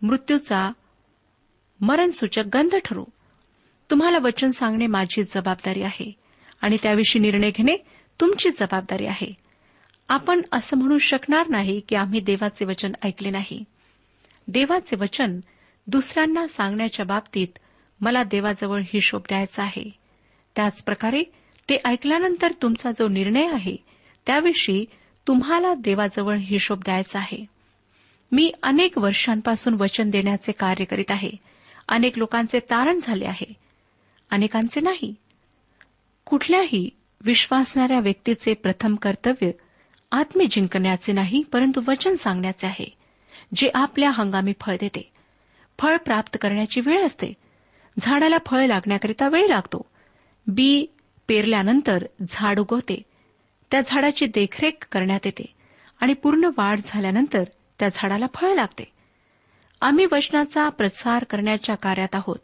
मृत्यूचा 0.02 0.72
मरणसूचक 1.80 2.42
गंध 2.54 2.74
ठरू. 2.84 3.04
तुम्हाला 3.92 4.18
वचन 4.18 4.48
सांगणे 4.48 4.86
माझी 4.86 5.22
जबाबदारी 5.22 5.82
आहे 5.82 6.12
आणि 6.62 6.76
त्याविषयी 6.82 7.22
निर्णय 7.22 7.50
घेणे 7.50 7.76
तुमची 8.20 8.50
जबाबदारी 8.50 9.06
आहे. 9.06 9.34
आपण 10.08 10.40
असं 10.52 10.76
म्हणू 10.76 10.98
शकणार 10.98 11.48
नाही 11.48 11.80
की 11.88 11.96
आम्ही 11.96 12.20
देवाचे 12.20 12.64
वचन 12.64 12.92
ऐकले 13.04 13.30
नाही. 13.30 13.64
देवाचे 14.48 14.96
वचन 14.96 15.40
दुसऱ्यांना 15.86 16.46
सांगण्याच्या 16.46 17.06
बाबतीत 17.06 17.46
मला 18.00 18.22
देवाजवळ 18.22 18.80
हिशोब 18.80 19.20
द्यायचा 19.20 19.62
आहे. 19.62 19.90
त्याचप्रकारे 20.56 21.22
ते 21.68 21.80
ऐकल्यानंतर 21.84 22.52
तुमचा 22.62 22.90
जो 22.90 23.08
निर्णय 23.08 23.46
आहे 23.52 23.76
त्याविषयी 24.26 24.84
तुम्हाला 25.28 25.74
देवाजवळ 25.74 26.36
हिशोब 26.36 26.78
द्यायचा 26.78 27.18
आहे. 27.18 27.46
मी 28.32 28.52
अनेक 28.62 28.98
वर्षांपासून 28.98 29.74
वचन 29.74 30.10
देण्याचे 30.10 30.52
कार्य 30.52 30.84
करीत 30.84 31.10
आहे. 31.10 31.30
अनेक 31.88 32.18
लोकांचे 32.18 32.58
तारण 32.58 32.98
झाले 33.02 33.24
आहे. 33.24 33.61
अनेकांचे 34.32 34.80
नाही. 34.80 35.14
कुठल्याही 36.26 36.90
विश्वासणाऱ्या 37.24 38.00
व्यक्तीचे 38.00 38.54
प्रथम 38.54 38.94
कर्तव्य 38.94 39.50
आत्मे 40.12 40.44
जिंकण्याचे 40.50 41.12
नाही 41.12 41.42
परंतु 41.52 41.80
वचन 41.88 42.14
सांगण्याचे 42.14 42.66
आहे 42.66 42.96
जे 43.54 43.70
आपल्या 43.74 44.10
हंगामी 44.10 44.52
फळ 44.60 44.76
देते. 44.80 45.12
फळ 45.78 45.96
प्राप्त 45.96 46.38
करण्याची 46.40 46.80
वेळ 46.80 47.04
असते. 47.04 47.32
झाडाला 47.98 48.36
फळ 48.46 48.66
लागण्याकरिता 48.66 49.28
वेळ 49.28 49.46
लागतो. 49.46 49.86
बी 50.46 50.86
पेरल्यानंतर 51.28 52.04
झाड 52.28 52.58
उगवते. 52.58 53.02
त्या 53.70 53.80
झाडाची 53.86 54.26
देखरेख 54.26 54.86
करण्यात 54.92 55.20
येते 55.24 55.44
आणि 56.00 56.12
पूर्ण 56.12 56.44
वाढ 56.44 56.80
झाल्यानंतर 56.86 57.44
त्या 57.78 57.88
झाडाला 57.94 58.26
फळ 58.34 58.54
लागते. 58.54 58.92
आम्ही 59.80 60.06
वचनाचा 60.12 60.68
प्रसार 60.68 61.24
करण्याच्या 61.24 61.74
कार्यात 61.74 62.14
आहोत 62.14 62.38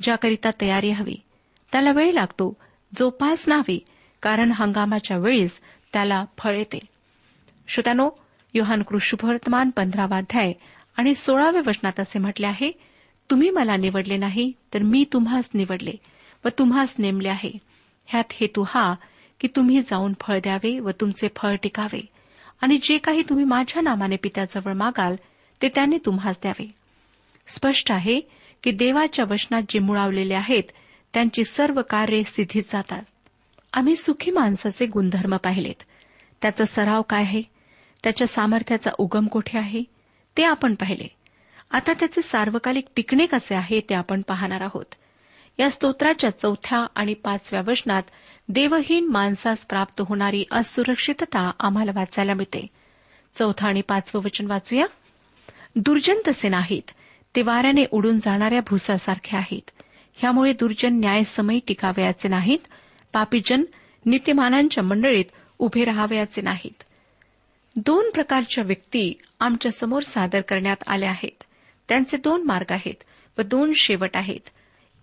ज्याकरिता 0.00 0.50
तयारी 0.60 0.90
हवी. 0.90 1.16
त्याला 1.72 1.92
वेळ 1.92 2.12
लागतो. 2.12 2.56
जोपास 2.92 3.48
नावी 3.48 3.78
कारण 4.22 4.52
हंगामाच्या 4.54 5.16
वेळीस 5.18 5.60
त्याला 5.92 6.24
फळ 6.38 6.56
येते. 6.56 6.78
श्रोत्यानो 7.68 8.10
योहान 8.54 8.82
कृष्णवर्तमान 8.82 9.70
पंधरावाध्याय 9.70 10.52
आणि 10.96 11.14
सोळाव्या 11.14 11.62
वचनात 11.66 12.00
असे 12.00 12.18
म्हटले 12.18 12.46
आहे 12.46 12.70
तुम्ही 13.30 13.50
मला 13.50 13.76
निवडले 13.76 14.16
नाही 14.16 14.52
तर 14.74 14.82
मी 14.82 15.04
तुम्हास 15.12 15.48
निवडले 15.54 15.92
व 16.44 16.48
तुम्हास 16.58 16.94
नेमले 16.98 17.28
आहे. 17.28 17.50
ह्यात 18.06 18.24
हेतू 18.32 18.64
हा 18.68 18.94
की 19.40 19.48
तुम्ही 19.56 19.80
जाऊन 19.80 20.12
फळ 20.20 20.38
द्यावे 20.38 20.78
व 20.78 20.90
तुमचे 20.90 21.28
फळ 21.36 21.54
टिकावे 21.62 22.00
आणि 22.60 22.78
जे 22.82 22.98
काही 22.98 23.22
तुम्ही 23.22 23.44
माझ्या 23.44 23.82
नामाने 23.82 24.16
पित्याजवळ 24.16 24.72
मागाल 24.72 25.16
ते 25.62 25.68
त्याने 25.68 25.96
तुम्हास 26.06 26.38
द्यावे. 26.42 26.66
स्पष्ट 27.46 27.92
आहे 27.92 28.20
की 28.62 28.70
देवाच्या 28.70 29.24
वचनात 29.30 29.62
जे 29.68 29.78
मुळावलेले 29.78 30.34
आहेत 30.34 30.62
त्यांची 31.14 31.44
सर्व 31.44 31.82
कार्ये 31.90 32.24
स्थितीत 32.24 32.62
जातात. 32.72 33.02
आम्ही 33.72 33.96
सुखी 33.96 34.30
माणसाचे 34.30 34.86
गुणधर्म 34.86 35.36
पाहिलेत. 35.36 35.82
त्याचा 36.42 36.64
सराव 36.64 37.02
काय 37.02 37.22
आहे? 37.22 37.42
त्याच्या 38.02 38.26
सामर्थ्याचा 38.26 38.90
उगम 38.98 39.26
कोठे 39.26 39.58
आहे? 39.58 39.82
ते 40.36 40.44
आपण 40.44 40.74
पाहिले. 40.74 41.06
आता 41.70 41.92
त्याचे 41.92 42.22
सार्वकालिक 42.22 42.84
टिकणे 42.96 43.26
कसे 43.26 43.54
आहे 43.54 43.80
ते 43.80 43.94
आपण 43.94 44.22
पाहणार 44.22 44.60
आहोत. 44.60 44.84
या 45.58 45.70
स्तोत्राच्या 45.70 46.30
चौथ्या 46.30 46.86
आणि 46.94 47.14
पाचव्या 47.14 47.62
वचनात 47.66 48.02
देवहीन 48.48 49.08
माणसास 49.08 49.66
प्राप्त 49.66 50.02
होणारी 50.08 50.44
असुरक्षितता 50.52 51.50
आम्हाला 51.60 51.90
वाचायला 51.94 52.34
मिळते. 52.34 52.66
चौथा 53.34 53.68
आणि 53.68 53.80
पाचवं 53.80 54.22
वचन 54.22 54.46
वाचूया. 54.46 54.86
दुर्जन 55.76 56.14
तसे 56.28 56.48
नाहीत. 56.48 56.90
ते 57.36 57.42
वाऱ्याने 57.42 57.84
उडून 57.90 58.18
जाणाऱ्या 58.18 58.60
भुसासारखे 58.60 59.36
आहेत. 59.36 59.70
ह्यामुळे 60.18 60.52
दुर्जन 60.52 61.00
न्यायसमयी 61.00 61.60
टिकावयाचे 61.68 62.28
नाहीत 62.28 62.58
पापीजन 63.12 63.62
नित्यमानांच्या 64.06 64.84
मंडळीत 64.84 65.24
उभे 65.58 65.84
राहावयाचे 65.84 66.42
नाहीत. 66.42 66.82
दोन 67.76 68.10
प्रकारच्या 68.14 68.64
व्यक्ती 68.64 69.14
आमच्यासमोर 69.40 70.02
सादर 70.02 70.40
करण्यात 70.40 70.76
आल्या 70.86 71.10
आहेत. 71.10 71.44
त्यांचे 71.88 72.16
दोन 72.16 72.42
मार्ग 72.42 72.72
आहेत 72.72 73.04
व 73.38 73.42
दोन 73.42 73.72
शेवट 73.76 74.10
आहेत. 74.14 74.48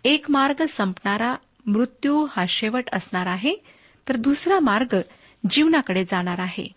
एक 0.03 0.31
मार्ग 0.31 0.65
संपणारा 0.65 1.35
मृत्यू 1.65 2.27
हा 2.31 2.45
शेवट 2.49 2.83
असणार 2.93 3.27
आहे 3.27 3.55
तर 4.09 4.15
दुसरा 4.15 4.59
मार्ग 4.59 4.97
जीवनाकडे 5.49 6.03
जाणार 6.03 6.39
आहे. 6.39 6.67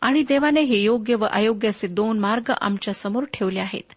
आणि 0.00 0.22
देवाने 0.22 0.60
हे 0.60 0.78
योग्य 0.78 1.14
व 1.14 1.24
अयोग्य 1.24 1.68
असे 1.68 1.86
दोन 1.86 2.18
मार्ग 2.18 2.52
आमच्यासमोर 2.60 3.24
ठेवले 3.24 3.60
आहेत. 3.60 3.92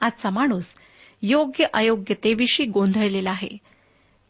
आजचा 0.00 0.30
माणूस 0.30 0.74
योग्य 1.28 1.64
अयोग्यतेविषयी 1.74 2.66
गोंधळलेला 2.66 3.30
आहे. 3.30 3.58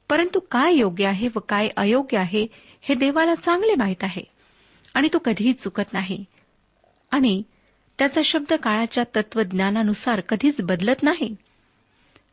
परंतु 0.09 0.41
काय 0.41 0.75
योग्य 0.75 1.07
आहे 1.07 1.29
व 1.37 1.39
काय 1.39 1.69
अयोग्य 1.77 2.19
आहे 2.19 2.47
हे 2.83 2.95
देवाला 2.95 3.35
चांगले 3.35 3.75
माहीत 3.75 4.05
आहे. 4.05 4.23
आणि 4.95 5.09
तो 5.13 5.19
कधीही 5.19 5.53
चुकत 5.53 5.93
नाही. 5.93 6.25
आणि 7.11 7.43
त्याचा 7.99 8.21
शब्द 8.25 8.53
काळाच्या 8.53 9.05
तत्वज्ञानानुसार 9.17 10.21
कधीच 10.21 10.61
बदलत 10.61 11.03
नाही. 11.03 11.37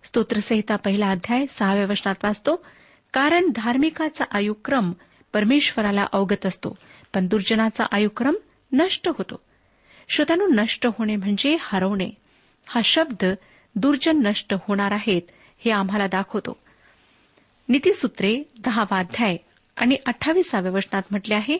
स्तोत्रसहिता 0.03 0.75
पहिला 0.75 1.09
अध्याय 1.09 1.45
सहाव्या 1.49 1.85
वचनात 1.85 2.15
वाचतो 2.23 2.65
कारण 3.13 3.49
धार्मिकाचा 3.55 4.25
आयुक्रम 4.31 4.93
परमेश्वराला 5.33 6.05
अवगत 6.11 6.45
असतो 6.45 6.77
पण 7.13 7.27
दुर्जनाचा 7.27 7.85
आयुक्रम 7.91 8.35
नष्ट 8.73 9.07
होतो. 9.07 9.41
श्रोतानु 10.09 10.47
नष्ट 10.47 10.85
होणे 10.85 11.15
म्हणजे 11.15 11.57
हरवणे. 11.59 12.09
हा 12.65 12.81
शब्द 12.85 13.25
दुर्जन 13.75 14.27
नष्ट 14.27 14.53
होणार 14.53 14.91
आहेत 14.91 15.21
हे 15.65 15.71
आम्हाला 15.71 16.07
दाखवतो. 16.07 16.57
नीतीसूत्रे 17.69 18.43
दहावा 18.59 18.99
अध्याय 18.99 19.37
आणि 19.77 19.95
अठ्ठावीसाव्या 20.05 20.71
वचनात 20.71 21.01
म्हटले 21.11 21.35
आहे 21.35 21.57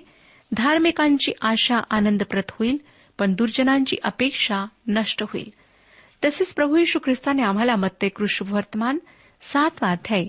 धार्मिकांची 0.51 1.31
आशा 1.41 1.79
आनंदप्रत 1.89 2.51
होईल 2.51 2.77
पण 3.17 3.33
दुर्जनांची 3.33 3.95
अपेक्षा 4.03 4.65
नष्ट 4.87 5.23
होईल. 5.23 5.49
तसेच 6.25 6.53
प्रभू 6.53 6.77
यशू 6.77 6.99
ख्रिस्ताने 6.99 7.41
आम्हाला 7.41 7.75
मत्ते 7.75 8.09
कृष्ण 8.09 8.51
वर्तमान 8.53 8.97
सातवा 9.41 9.91
अध्याय 9.91 10.25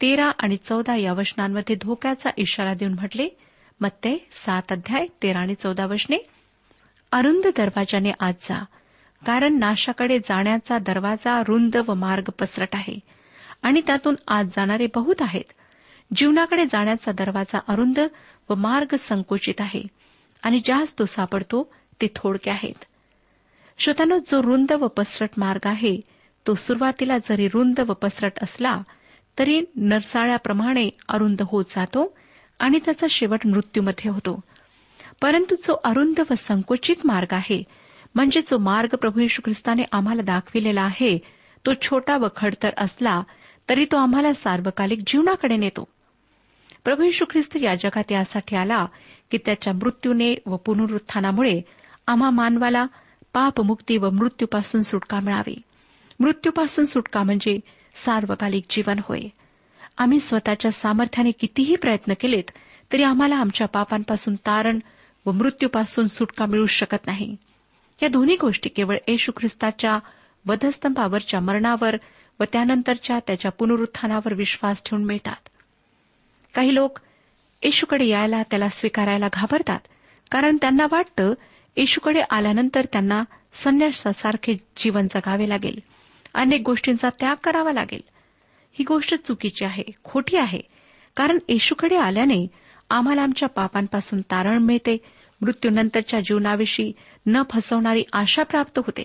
तेरा 0.00 0.30
आणि 0.38 0.56
चौदा 0.56 0.96
या 0.96 1.12
वचनांमध्ये 1.12 1.76
धोक्याचा 1.76 2.30
इशारा 2.36 2.74
देऊन 2.74 2.92
म्हटले 2.92 3.28
मत्ते 3.80 4.28
सात 4.32 4.62
अध्याय 4.70 5.06
तेरा 5.22 5.38
आणि 5.38 5.54
चौदा 5.54 5.86
वचने 5.86 6.16
अरुंद 7.12 7.46
दरवाजाने 7.56 8.10
आज 8.20 8.34
जा 8.42 8.64
कारण 9.26 9.58
नाशाकडे 9.58 10.18
जाण्याचा 10.18 10.78
दरवाजा 10.78 11.42
रुंद 11.48 11.76
व 11.76 11.94
मार्ग 11.94 12.24
पसरट 12.40 12.68
आहे. 12.72 12.98
आणि 13.62 13.80
त्यातून 13.86 14.14
आत 14.28 14.44
जाणारे 14.44 14.86
बहुत 14.94 15.14
आहेत. 15.20 15.52
जीवनाकडे 16.16 16.64
जाण्याचा 16.64 17.12
दरवाजा 17.12 17.58
अरुंद 17.68 17.98
व 18.50 18.54
मार्ग 18.54 18.94
संकुचित 18.94 19.54
आहे. 19.58 19.82
आणि 20.42 20.60
ज्यास 20.64 20.98
तो 20.98 21.04
सापडतो 21.04 21.74
ते 22.00 22.06
थोडके 22.16 22.50
आहेत. 22.50 22.84
श्रोतानो 23.78 24.18
जो 24.18 24.42
रुंद 24.42 24.72
व 24.72 24.86
पसरट 24.86 25.28
मार्ग 25.36 25.66
आहे 25.66 26.00
तो 26.46 26.54
सुरुवातीला 26.54 27.18
जरी 27.18 27.48
रुंद 27.48 27.80
व 27.80 27.92
पसरट 27.92 28.32
असला 28.42 28.82
तरी 29.38 29.60
नरसाळ्याप्रमाणे 29.76 30.90
अरुंद 31.08 31.42
होत 31.46 31.64
जातो 31.68 32.16
आणि 32.58 32.78
त्याचा 32.84 33.06
शेवट 33.10 33.46
मृत्यूमध्ये 33.46 34.10
होतो. 34.10 34.40
परंतु 35.22 35.54
जो 35.54 35.80
अरुंद 35.84 36.20
व 36.30 36.34
संकुचित 36.38 36.96
मार्ग 37.04 37.34
आहे 37.34 37.62
म्हणजे 38.14 38.40
जो 38.40 38.58
मार्ग 38.58 38.96
प्रभू 38.96 39.20
यशू 39.20 39.42
ख्रिस्ताने 39.44 39.82
आम्हाला 39.92 40.22
दाखविलेला 40.22 40.82
आहे 40.82 41.18
तो 41.66 41.70
छोटा 41.82 42.16
व 42.16 42.26
खडतर 42.36 42.70
असला 42.76 43.22
तरी 43.68 43.84
तो 43.84 43.96
आम्हाला 43.96 44.32
सार्वकालिक 44.32 45.00
जीवनाकडे 45.06 45.56
नेतो. 45.56 45.84
प्रभू 46.84 47.02
यशू 47.02 47.24
ख्रिस्त 47.30 47.56
या 47.62 47.74
जगात 47.74 48.12
यासाठी 48.12 48.56
आला 48.56 48.86
की 49.30 49.38
त्याच्या 49.38 49.72
मृत्यूने 49.72 50.34
व 50.46 50.56
पुनरुत्थानामुळे 50.56 51.60
आम्हा 52.06 52.30
मानवाला 52.30 52.86
पापमुक्ती 53.34 53.96
व 53.96 54.10
मृत्यूपासून 54.10 54.80
सुटका 54.80 55.20
मिळावी. 55.20 55.62
मृत्यूपासून 56.20 56.84
सुटका 56.84 57.22
म्हणजे 57.22 57.60
सार्वकालिक 57.94 58.64
जीवन 58.70 58.98
होय. 59.04 59.20
आम्ही 59.98 60.20
स्वतःच्या 60.20 60.70
सामर्थ्याने 60.70 61.30
कितीही 61.30 61.76
प्रयत्न 61.76 62.12
केलेत 62.20 62.50
तरी 62.92 63.02
आम्हाला 63.02 63.36
आमच्या 63.36 63.66
पापांपासून 63.66 64.34
तारण 64.34 64.78
व 65.26 65.32
मृत्यूपासून 65.32 66.06
सुटका 66.06 66.46
मिळू 66.46 66.66
शकत 66.66 67.06
नाही. 67.06 67.36
या 68.02 68.08
दोन्ही 68.08 68.36
गोष्टी 68.40 68.68
केवळ 68.68 68.96
येशू 69.08 69.32
ख्रिस्ताच्या 69.36 69.98
वधस्तंभावरच्या 70.48 71.40
मरणावर 71.40 71.96
व 72.40 72.44
त्यानंतरच्या 72.52 73.18
त्याच्या 73.26 73.50
पुनरुत्थानावर 73.50 74.34
विश्वास 74.34 74.82
ठेवून 74.86 75.04
मिळतात. 75.04 75.48
काही 76.54 76.74
लोक 76.74 76.98
येशूकडे 77.62 78.04
यायला 78.04 78.42
त्याला 78.42 78.68
स्वीकारायला 78.68 79.26
घाबरतात 79.32 79.78
कारण 80.30 80.56
त्यांना 80.56 80.86
वाटतं 80.92 81.34
येशूकडे 81.76 82.22
आल्यानंतर 82.30 82.84
त्यांना 82.92 83.22
संन्यासासारखे 83.54 84.54
जीवन 84.76 85.06
जगावे 85.06 85.48
लागेल. 85.48 85.78
अनेक 86.34 86.62
गोष्टींचा 86.66 87.08
त्याग 87.20 87.36
करावा 87.44 87.72
लागेल. 87.72 88.00
ही 88.72 88.84
गोष्ट 88.84 89.14
चुकीची 89.14 89.64
आहे 89.64 89.82
खोटी 90.04 90.36
आहे 90.36 90.60
कारण 91.16 91.38
येशूकडे 91.48 91.96
आल्याने 91.96 92.46
आम्हाला 92.90 93.22
आमच्या 93.22 93.48
पापांपासून 93.48 94.20
तारण 94.20 94.62
मिळते 94.62 94.96
मृत्यूनंतरच्या 95.40 96.20
जीवनाविषयी 96.20 96.92
न 97.26 97.42
फसवणारी 97.50 98.04
आशा 98.12 98.42
प्राप्त 98.42 98.78
होते. 98.78 99.02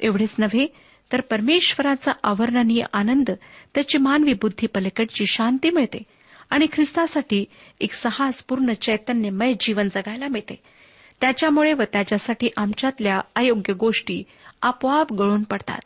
एवढेच 0.00 0.34
नव्हे 0.38 0.66
तर 1.12 1.20
परमेश्वराचा 1.20 2.12
आवर्णनीय 2.22 2.82
आनंद 2.92 3.30
त्याची 3.74 3.98
मानवी 3.98 4.32
बुद्धी 4.32 4.66
पलीकडची 4.66 5.26
शांती 5.26 5.70
मिळते 5.70 6.02
आणि 6.50 6.66
ख्रिस्तासाठी 6.72 7.44
एक 7.80 7.92
साहसपूर्ण 7.92 8.72
चैतन्यमय 8.72 9.52
जीवन 9.60 9.88
जगायला 9.88 10.28
मिळते. 10.28 10.62
त्याच्यामुळे 11.20 11.72
व 11.72 11.82
त्याच्यासाठी 11.92 12.48
आमच्यातल्या 12.56 13.20
अयोग्य 13.36 13.72
गोष्टी 13.72 14.22
आपोआप 14.62 15.12
गळून 15.12 15.42
पडतात. 15.42 15.80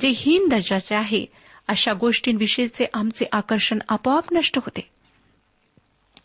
जे 0.00 0.08
हीन 0.08 0.48
दर्जाचे 0.48 0.94
आहे 0.94 1.26
अशा 1.68 1.92
गोष्टींविषयीचे 1.92 2.84
आमचे 2.94 3.24
आकर्षण 3.32 3.78
आपोआप 3.88 4.24
नष्ट 4.32 4.56
होते. 4.56 4.88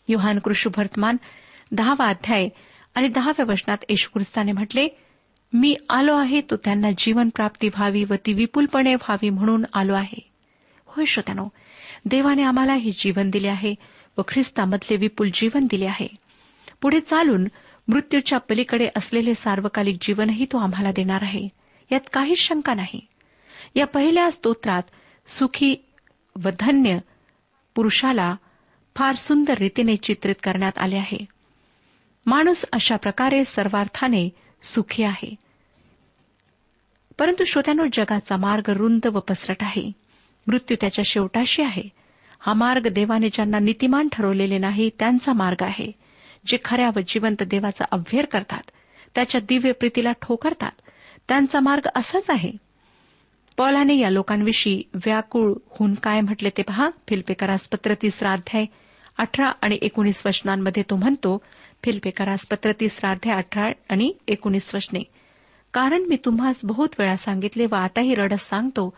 युहान 0.08 0.38
कृषी 0.38 0.68
वर्तमान 0.78 1.16
दहावा 1.72 2.06
अध्याय 2.06 2.48
आणि 2.96 3.08
दहाव्या 3.08 3.52
वचनात 3.52 3.78
येशू 3.88 4.10
ख्रिस्ताने 4.14 4.52
म्हटले 4.52 4.88
मी 5.52 5.76
आलो 5.90 6.16
आहे 6.16 6.40
तो 6.40 6.56
त्यांना 6.56 6.90
जीवन 6.98 7.28
प्राप्ती 7.28 7.68
व्हावी 7.68 8.04
व 8.04 8.14
ती 8.26 8.32
विपुलपणे 8.32 8.94
व्हावी 8.94 9.30
म्हणून 9.30 9.64
आलो 9.74 9.94
आहे. 9.94 10.30
होय 10.86 11.04
श्रोत्यानो 11.04 11.48
देवाने 12.04 12.42
आम्हाला 12.42 12.74
हे 12.74 12.90
जीवन 12.90 13.30
दिले 13.30 13.48
आहे 13.48 13.74
व 14.18 14.22
ख्रिस्तामधले 14.28 14.96
विपुल 14.96 15.30
जीवन 15.34 15.66
दिले 15.70 15.86
आहे. 15.86 16.08
पुढे 16.82 17.00
चालून 17.00 17.48
मृत्यूच्या 17.88 18.38
पलीकडे 18.38 18.88
असलेले 18.96 19.34
सार्वकालिक 19.34 19.96
जीवनही 20.02 20.44
तो 20.44 20.58
आम्हाला 20.58 20.90
देणार 20.90 21.22
आहे. 21.22 21.48
यात 21.92 22.00
काहीच 22.12 22.38
शंका 22.38 22.74
नाही. 22.74 23.00
या 23.74 23.86
पहिल्या 23.86 24.30
स्तोत्रात 24.30 24.82
सुखी 25.26 25.74
व 26.44 26.48
धन्य 26.60 26.98
पुरुषाला 27.74 28.36
फार 28.96 29.14
सुंदर 29.14 29.54
रीतीने 29.58 29.96
चित्रित 29.96 30.34
करण्यात 30.42 30.78
आले 30.78 30.96
आहे. 30.96 31.35
माणूस 32.26 32.64
अशा 32.72 32.96
प्रकारे 32.96 33.44
सर्वार्थाने 33.44 34.28
सुखी 34.62 35.02
आहे. 35.02 35.34
परंतु 37.18 37.44
श्रोत्यानो 37.44 37.84
जगाचा 37.92 38.36
मार्ग 38.36 38.70
रुंद 38.70 39.06
व 39.06 39.18
पसरट 39.18 39.56
आहे. 39.60 39.92
मृत्यू 40.46 40.76
त्याच्या 40.80 41.02
शेवटाशी 41.06 41.62
आहे. 41.62 41.82
हा 42.40 42.54
मार्ग 42.54 42.88
देवाने 42.88 43.28
ज्यांना 43.28 43.58
नीतिमान 43.58 44.08
ठरवलेले 44.12 44.58
नाही 44.58 44.90
त्यांचा 44.98 45.32
मार्ग 45.32 45.62
आहे. 45.62 45.92
जे 46.46 46.58
खऱ्या 46.64 46.90
व 46.96 47.00
जिवंत 47.08 47.42
देवाचा 47.42 47.84
अभ्यर 47.90 48.24
करतात 48.24 48.70
त्याच्या 49.14 49.40
दिव्य 49.48 49.72
प्रीतीला 49.72 50.12
ठोकरतात 50.12 50.70
त्यांचा 51.28 51.60
मार्ग 51.60 51.88
असाच 51.94 52.30
आहे. 52.30 52.52
पौलाने 53.56 53.96
या 53.96 54.10
लोकांविषयी 54.10 54.82
व्याकुळ 54.94 55.54
होऊन 55.70 55.94
काय 55.94 56.20
म्हटले 56.20 56.48
ते 56.48 56.62
पहा. 56.62 56.90
फिल्पेकरास 57.08 57.68
पत्र 57.68 57.94
तिसरा 57.94 58.32
अध्याय 58.32 58.64
अठरा 59.18 59.52
आणि 59.62 59.78
एकोणीस 59.82 60.22
वचनांमध्ये 60.26 60.82
तो 60.82 60.96
म्हणतो 60.96 61.38
फिल्पेकरास 61.86 62.46
पत्र 62.46 62.72
तिसराध्याय 62.72 63.36
अठरा 63.36 63.72
आणि 63.88 64.12
एकोणीस 64.28 64.74
वचने. 64.74 65.00
कारण 65.72 66.02
मी 66.02 66.16
तुम्हास 66.24 66.60
बहुत 66.64 66.88
वेळा 66.98 67.16
सांगितले 67.16 67.66
व 67.66 67.74
आताही 67.74 68.14
रडस 68.14 68.48
सांगतो 68.48 68.96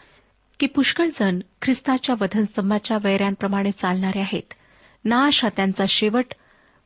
की 0.61 0.67
पुष्कळ 0.67 1.07
जण 1.07 1.41
ख्रिस्ताच्या 1.63 2.15
वधनस्तंभाच्या 2.21 2.97
वैऱ्यांप्रमाणे 3.05 3.71
चालणारे 3.71 4.21
आहेत. 4.21 4.55
नाश 5.05 5.45
हा 5.45 5.51
त्यांचा 5.57 5.85
शेवट 5.89 6.25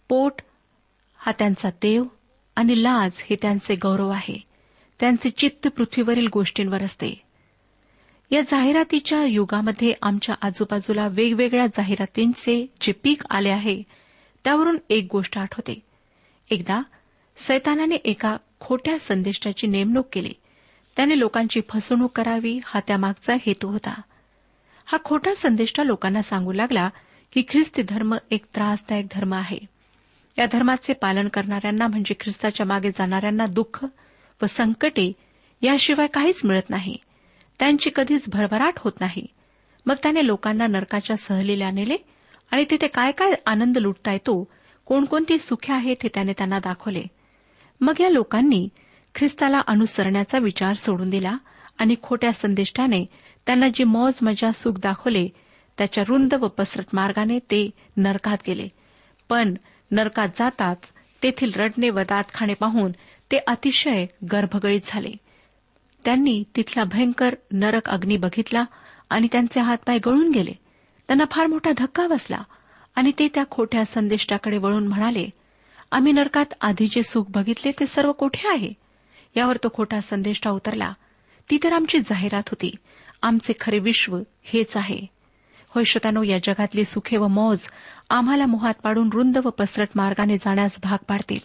पोट 0.09 0.33
हा 1.17 1.33
त्यांचा 1.39 1.69
देव 1.69 2.05
आणि 2.57 2.83
लाज 2.83 3.11
हे 3.31 3.37
त्यांचे 3.43 3.75
गौरव 3.75 4.09
आहे. 4.09 4.41
त्यांचे 5.01 5.31
चित्त 5.31 5.69
पृथ्वीवरील 5.69 6.29
गोष्टींवर 6.33 6.83
असते. 6.83 7.21
या 8.31 8.41
जाहिरातीच्या 8.41 9.25
युगामध्ये 9.25 9.93
आमच्या 10.03 10.35
आजूबाजूला 10.43 11.09
वेगवेगळ्या 11.11 11.67
जाहिरातींचे 11.67 12.67
जे 12.81 12.93
पीक 12.93 13.23
आले 13.31 13.51
आहे 13.51 13.83
त्यावरून 14.45 14.79
एक 14.91 15.09
गोष्ट 15.13 15.39
आठवते. 15.39 15.92
एकदा 16.51 16.83
सैतानाने 17.37 17.95
एका 17.95 18.37
खोट्या 18.61 18.99
संदेष्टाची 18.99 19.67
नेमणूक 19.67 20.07
केली. 20.13 20.33
त्याने 20.97 21.19
लोकांची 21.19 21.61
फसवणूक 21.69 22.13
करावी 22.17 22.61
हा 22.65 22.81
त्यामागचा 22.81 23.35
हेतू 23.35 23.69
होता. 23.69 24.01
हा 24.87 24.99
खोटा 25.05 25.35
संदेष्टा 25.35 25.85
लोकांना 25.85 26.23
सांगू 26.23 26.53
लागला 26.53 26.89
की 27.33 27.43
ख्रिस्ती 27.49 27.83
धर्म 27.83 28.15
एक 28.31 28.45
त्रासदायक 28.45 29.07
धर्म 29.13 29.35
आहे. 29.35 29.59
या 30.39 30.47
धर्माचे 30.47 30.93
पालन 30.93 31.29
करणाऱ्यांना 31.29 31.87
म्हणजे 31.87 32.15
ख्रिस्ताच्या 32.21 32.67
मागे 32.67 32.91
जाणाऱ्यांना 32.91 33.47
दुःख 33.47 33.85
व 34.43 34.47
संकटे 34.47 35.13
याशिवाय 35.63 36.07
काहीच 36.07 36.41
मिळत 36.45 36.71
नाही. 36.71 36.97
त्यांची 37.59 37.91
कधीच 37.95 38.25
भरभराट 38.29 38.75
होत 38.79 38.93
नाही. 39.01 39.27
मग 39.87 39.95
त्याने 39.95 40.27
लोकांना 40.27 40.67
नरकाच्या 40.67 41.17
सहलीला 41.17 41.71
नेले 41.71 41.97
आणि 42.51 42.65
तिथे 42.71 42.87
काय 42.87 43.13
काय 43.13 43.33
आनंद 43.47 43.79
लुटता 43.79 44.13
येतो 44.13 44.53
कोणकोणती 44.85 45.39
सुखे 45.39 45.73
आहेत 45.73 45.97
हे 46.03 46.09
त्याने 46.15 46.33
त्यांना 46.33 46.59
दाखवले. 46.59 47.03
मग 47.81 47.95
या 48.01 48.09
लोकांनी 48.09 48.69
ख्रिस्ताला 49.15 49.61
अनुसरण्याचा 49.67 50.39
विचार 50.39 50.73
सोडून 50.73 51.11
दिला 51.11 51.37
आणि 51.79 51.95
खोट्या 52.03 52.33
संदिष्टाने 52.33 53.05
त्यांना 53.47 53.69
जी 53.75 53.85
मौज 53.85 54.19
मजा 54.23 54.51
सुख 54.51 54.73
दाखवले 54.75 55.29
त्याच्या 55.79 56.05
रुंद 56.09 56.35
व 56.35 56.49
पसरट 56.49 56.85
मार्गाने 56.93 57.39
ते 57.39 57.71
नरकात 57.97 58.39
गेले. 58.47 58.69
पण 59.29 59.55
नरकात 59.91 60.29
जाताच 60.29 60.93
तेथील 61.23 61.51
रडणे 61.57 61.91
व 61.91 62.01
दातखाणे 62.01 62.55
पाहून 62.55 62.93
ते 63.31 63.39
अतिशय 63.47 64.07
गर्भगळीत 64.33 64.81
झाले. 64.85 65.13
त्यांनी 66.05 66.43
तिथला 66.57 66.85
भयंकर 66.85 67.35
नरक 67.53 67.91
अग्नी 67.91 68.17
बघितला 68.17 68.65
आणि 69.11 69.29
त्यांचे 69.33 69.61
हातपाय 69.61 69.99
गळून 70.07 70.31
गेले. 70.31 70.53
त्यांना 71.07 71.25
फार 71.31 71.47
मोठा 71.47 71.71
धक्का 71.79 72.07
बसला. 72.07 72.43
आणि 72.95 73.13
ते 73.19 73.29
त्या 73.35 73.45
खोट्या 73.51 73.85
संदेष्टाकडे 73.85 74.59
वळून 74.59 74.87
म्हणाले 74.87 75.31
आम्ही 75.91 76.13
नरकात 76.13 76.45
आधी 76.61 76.87
जे 76.87 77.03
सुख 77.03 77.25
बघितले 77.29 77.71
ते 77.81 77.87
सर्व 77.87 78.13
कोठे 78.13 78.49
आहे? 78.49 78.73
यावर 79.37 79.57
तो 79.57 79.69
खोटा 79.75 80.01
संदेष्टा 80.01 80.51
उतरला. 80.51 80.93
ती 81.51 81.59
तर 81.65 81.73
आमची 81.73 81.99
जाहिरात 81.99 82.43
होती. 82.49 82.75
आमचे 83.23 83.53
खरे 83.61 83.79
विश्व 83.79 84.19
हेच 84.43 84.77
आहे. 84.77 85.01
होय 85.69 85.85
श्रोतानो 85.85 86.23
या 86.23 86.39
जगातली 86.39 86.85
सुखे 86.85 87.17
व 87.17 87.27
मौज 87.27 87.69
आम्हाला 88.11 88.47
मोहात 88.47 88.75
पाडून 88.83 89.11
रुंद 89.13 89.39
व 89.39 89.51
पसरट 89.51 89.89
मार्गाने 89.95 90.37
जाण्यास 90.37 90.77
भाग 90.83 91.05
पाडतील. 91.09 91.39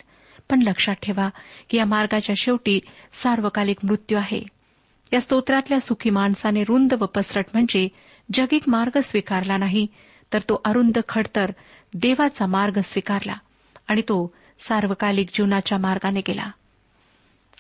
पण 0.50 0.62
लक्षात 0.62 0.96
ठेवा 0.96 1.30
की 1.70 1.78
या 1.78 1.86
मार्गाच्या 1.86 2.36
शेवटी 2.38 2.80
सार्वकालिक 3.14 3.78
मृत्यू 3.84 4.18
आहे. 4.18 4.42
या 5.14 5.22
स्तोत्रातल्या 5.22 5.80
सुखी 5.80 6.10
माणसाने 6.10 6.64
रुंद 6.64 6.94
व 6.94 7.06
पसरट 7.06 7.46
म्हणजे 7.54 7.88
जगिक 8.34 8.70
मार्ग 8.70 8.98
स्वीकारला 9.00 9.58
नाही 9.58 9.88
तर 10.34 10.40
तो 10.40 10.62
अरुंद 10.66 10.98
खडतर 11.10 11.52
देवाचा 11.94 12.46
मार्ग 12.46 12.80
स्वीकारला 12.80 13.36
आणि 13.88 14.02
तो 14.02 14.34
सार्वकालिक 14.60 15.30
जीवनाच्या 15.34 15.78
मार्गाने 15.78 16.20
गेला. 16.20 16.52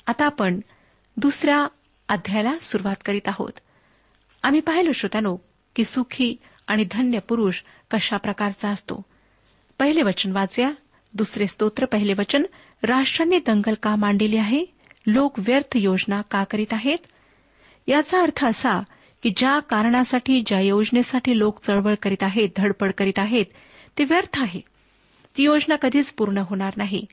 आता 0.08 0.25
आपण 0.25 0.60
दुसऱ्या 1.17 1.67
अध्यायाला 2.10 2.60
सुरुवात 2.60 2.95
करीत 3.06 3.27
आहोत. 3.27 3.51
आम्ही 4.43 4.60
पाहिलं 4.60 4.91
श्रोत्यानो 4.91 5.38
की 5.75 5.84
सुखी 5.84 6.36
आणि 6.67 6.86
धन्य 6.91 7.19
पुरुष 7.19 7.62
कशा 7.91 8.17
प्रकारचा 8.17 8.69
असतो. 8.69 9.01
पहिले 9.80 10.01
वचन 10.01 10.32
वाचूया. 10.32 10.69
दुसरे 11.13 11.47
स्तोत्र 11.47 11.86
पहिले 11.86 12.13
वचन. 12.13 12.43
राष्ट्रांनी 12.84 13.39
दंगल 13.39 13.73
का 13.84 13.95
मांडलेली 13.95 14.38
आहे? 14.38 14.65
लोक 15.08 15.39
व्यर्थ 15.39 15.77
योजना 15.77 16.21
का 16.21 16.43
करीत 16.43 16.73
आहेत? 16.73 16.97
याचा 17.88 18.21
अर्थ 18.21 18.45
असा 18.45 18.84
की 19.28 19.34
ज्या 19.38 19.60
कारणासाठी 19.60 20.44
ज्या 20.48 20.60
योजनेसाठी 20.60 21.40
लोक 21.40 21.60
चळवळ 21.62 21.94
करीत 22.02 22.24
आहेत 22.24 22.50
धडपड 22.58 22.92
करीत 22.98 23.20
आहेत 23.20 23.46
ते 23.98 24.04
व्यर्थ 24.04 24.42
आहे. 24.42 24.62
ती 25.38 25.44
योजना 25.44 25.76
कधीच 25.76 26.13
पूर्ण 26.13 26.38
होणार 26.38 26.74
नाही. 26.78 27.06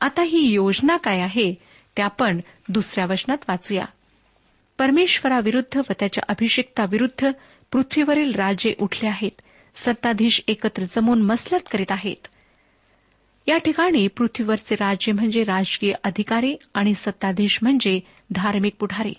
आता 0.00 0.22
ही 0.22 0.38
योजना 0.38 0.96
काय 0.96 1.20
आहे 1.20 1.54
ते 1.96 2.02
आपण 2.02 2.40
दुसऱ्या 2.68 3.06
वचनात 3.06 3.36
वाचूया. 3.48 3.84
परमेश्वराविरुद्ध 4.78 5.78
व 5.78 5.92
त्याच्या 5.98 6.24
अभिषिक्ताविरुद्ध 6.28 7.30
पृथ्वीवरील 7.72 8.34
राजे 8.34 8.74
उठले 8.80 9.08
आहेत. 9.08 9.40
सत्ताधीश 9.74 10.42
एकत्र 10.48 10.82
जमून 10.82 11.22
मसलत 11.22 11.60
करीत 11.70 11.92
आहेत. 11.92 12.26
या 13.46 13.58
ठिकाणी 13.58 14.08
पृथ्वीवरचे 14.08 14.74
राज्य 14.74 15.12
म्हणजे 15.12 15.44
राजकीय 15.44 15.92
अधिकारी 16.04 16.56
आणि 16.74 16.94
सत्ताधीश 16.94 17.58
म्हणजे 17.62 18.00
धार्मिक 18.30 18.74
पुढारी. 18.78 19.14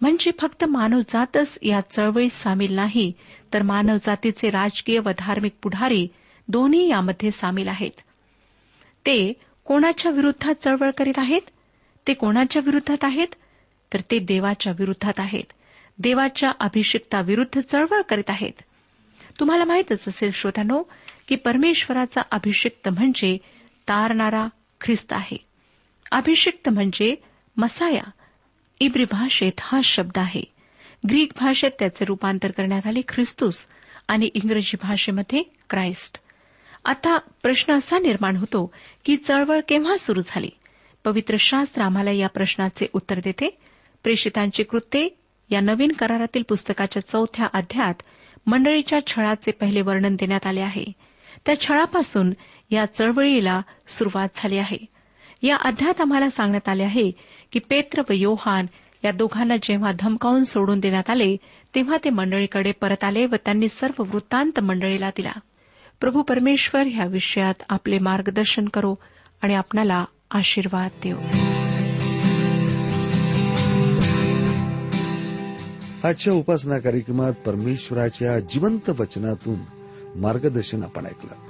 म्हणजे 0.00 0.30
फक्त 0.40 0.64
मानवजातच 0.64 1.58
या 1.62 1.80
चळवळीत 1.80 2.30
सामील 2.30 2.74
नाही 2.74 3.12
तर 3.54 3.62
मानवजातीचे 3.62 4.50
राजकीय 4.50 4.98
व 4.98 5.10
धार्मिक 5.18 5.52
पुढारी 5.62 6.08
दोन्ही 6.48 6.88
यामध्ये 6.88 7.30
सामील 7.30 7.68
आहेत. 7.68 8.00
ते 9.06 9.32
कोणाच्या 9.64 10.12
विरुद्धात 10.12 10.54
चळवळ 10.64 10.90
करीत 10.90 11.18
आहेत? 11.18 11.40
ते 12.08 12.14
कोणाच्या 12.14 12.62
विरुद्धात 12.64 13.04
आहेत? 13.04 13.26
तर 13.92 14.00
ते 14.10 14.18
देवाच्या 14.18 14.72
विरुद्धात 14.78 15.12
आहेत. 15.18 15.52
देवाच्या 15.98 16.52
अभिषिक्ताविरुद्ध 16.60 17.60
चळवळ 17.60 18.00
करीत 18.00 18.30
आहेत. 18.30 18.62
तुम्हाला 19.40 19.64
माहीतच 19.64 20.08
असेल 20.08 20.30
श्रोत्यानो 20.30 20.82
की 21.28 21.36
परमेश्वराचा 21.36 22.20
अभिषिक्त 22.30 22.88
म्हणजे 22.88 23.36
तारणारा 23.88 24.46
ख्रिस्त 24.80 25.12
आहे. 25.12 25.36
अभिषिक्त 26.10 26.68
म्हणजे 26.68 27.14
मसाया 27.56 28.10
इब्री 28.80 29.04
भाषेत 29.04 29.52
हा 29.60 29.80
शब्द 29.84 30.18
आहे. 30.18 30.42
ग्रीक 31.08 31.32
भाषेत 31.40 31.70
त्याचे 31.78 32.04
रूपांतर 32.04 32.50
करण्यात 32.50 32.86
आले 32.86 33.00
ख्रिस्तूस 33.08 33.66
आणि 34.08 34.26
इंग्रजी 34.34 34.76
भाषेमध्ये 34.82 35.42
क्राइस्ट. 35.70 36.18
आता 36.84 37.18
प्रश्न 37.42 37.74
असा 37.74 37.98
निर्माण 37.98 38.36
होतो 38.36 38.72
की 39.04 39.16
चळवळ 39.16 39.60
केव्हा 39.68 39.96
सुरू 39.98 40.20
झाली? 40.26 40.48
पवित्र 41.04 41.36
शास्त्र 41.38 41.82
आम्हाला 41.82 42.10
या 42.10 42.28
प्रश्नाचे 42.28 42.86
उत्तर 42.92 43.20
देते. 43.24 43.58
प्रेषितांची 44.02 44.62
कृत्ये 44.62 45.08
या 45.50 45.60
नवीन 45.60 45.92
करारातील 45.92 46.42
पुस्तकाच्या 46.48 47.08
चौथ्या 47.08 47.46
अध्यात 47.52 47.94
मंडळीच्या 48.46 49.06
छळाचे 49.06 49.50
पहिले 49.50 49.80
वर्णन 49.80 50.14
देण्यात 50.14 50.46
आले 50.46 50.60
आहे. 50.60 50.84
त्या 51.46 51.60
छळापासून 51.60 52.32
या 52.70 52.86
चळवळीला 52.86 53.62
सुरुवात 53.88 54.28
झाली 54.34 54.58
आहे. 54.58 54.99
या 55.42 55.56
अध्यात 55.56 56.00
आम्हाला 56.00 56.30
सांगण्यात 56.30 56.68
आले 56.68 56.82
आहे 56.82 57.10
की 57.52 57.58
पेत्र 57.58 58.00
व 58.00 58.12
योहान 58.12 58.66
या 59.04 59.12
दोघांना 59.12 59.56
जेव्हा 59.62 59.90
धमकावून 60.00 60.44
सोडून 60.44 60.80
देण्यात 60.80 61.10
आले 61.10 61.36
तेव्हा 61.74 61.96
ते 62.04 62.10
मंडळीकडे 62.10 62.72
परत 62.72 63.04
आले 63.04 63.26
व 63.26 63.34
त्यांनी 63.44 63.68
सर्व 63.68 64.02
वृत्तांत 64.02 64.60
मंडळीला 64.60 65.10
दिला. 65.10 65.32
प्रभू 66.00 66.22
परमेश्वर 66.22 66.82
ह्या 66.86 67.06
विषयात 67.06 67.54
आपले 67.68 67.98
मार्गदर्शन 67.98 68.64
करो 68.64 68.94
आणि 69.42 69.54
आपणाला 69.54 70.04
आशीर्वाद 70.30 70.90
देऊ 71.04 71.18
आजच्या 76.04 76.32
उपासना 76.32 76.78
कार्यक्रमात 76.78 77.32
परमेश्वराच्या 77.32 78.40
जिवंत 78.40 78.90
वचनातून 78.90 79.58
मार्गदर्शन 80.20 80.82
आपण 80.82 81.06
ऐकलं. 81.06 81.49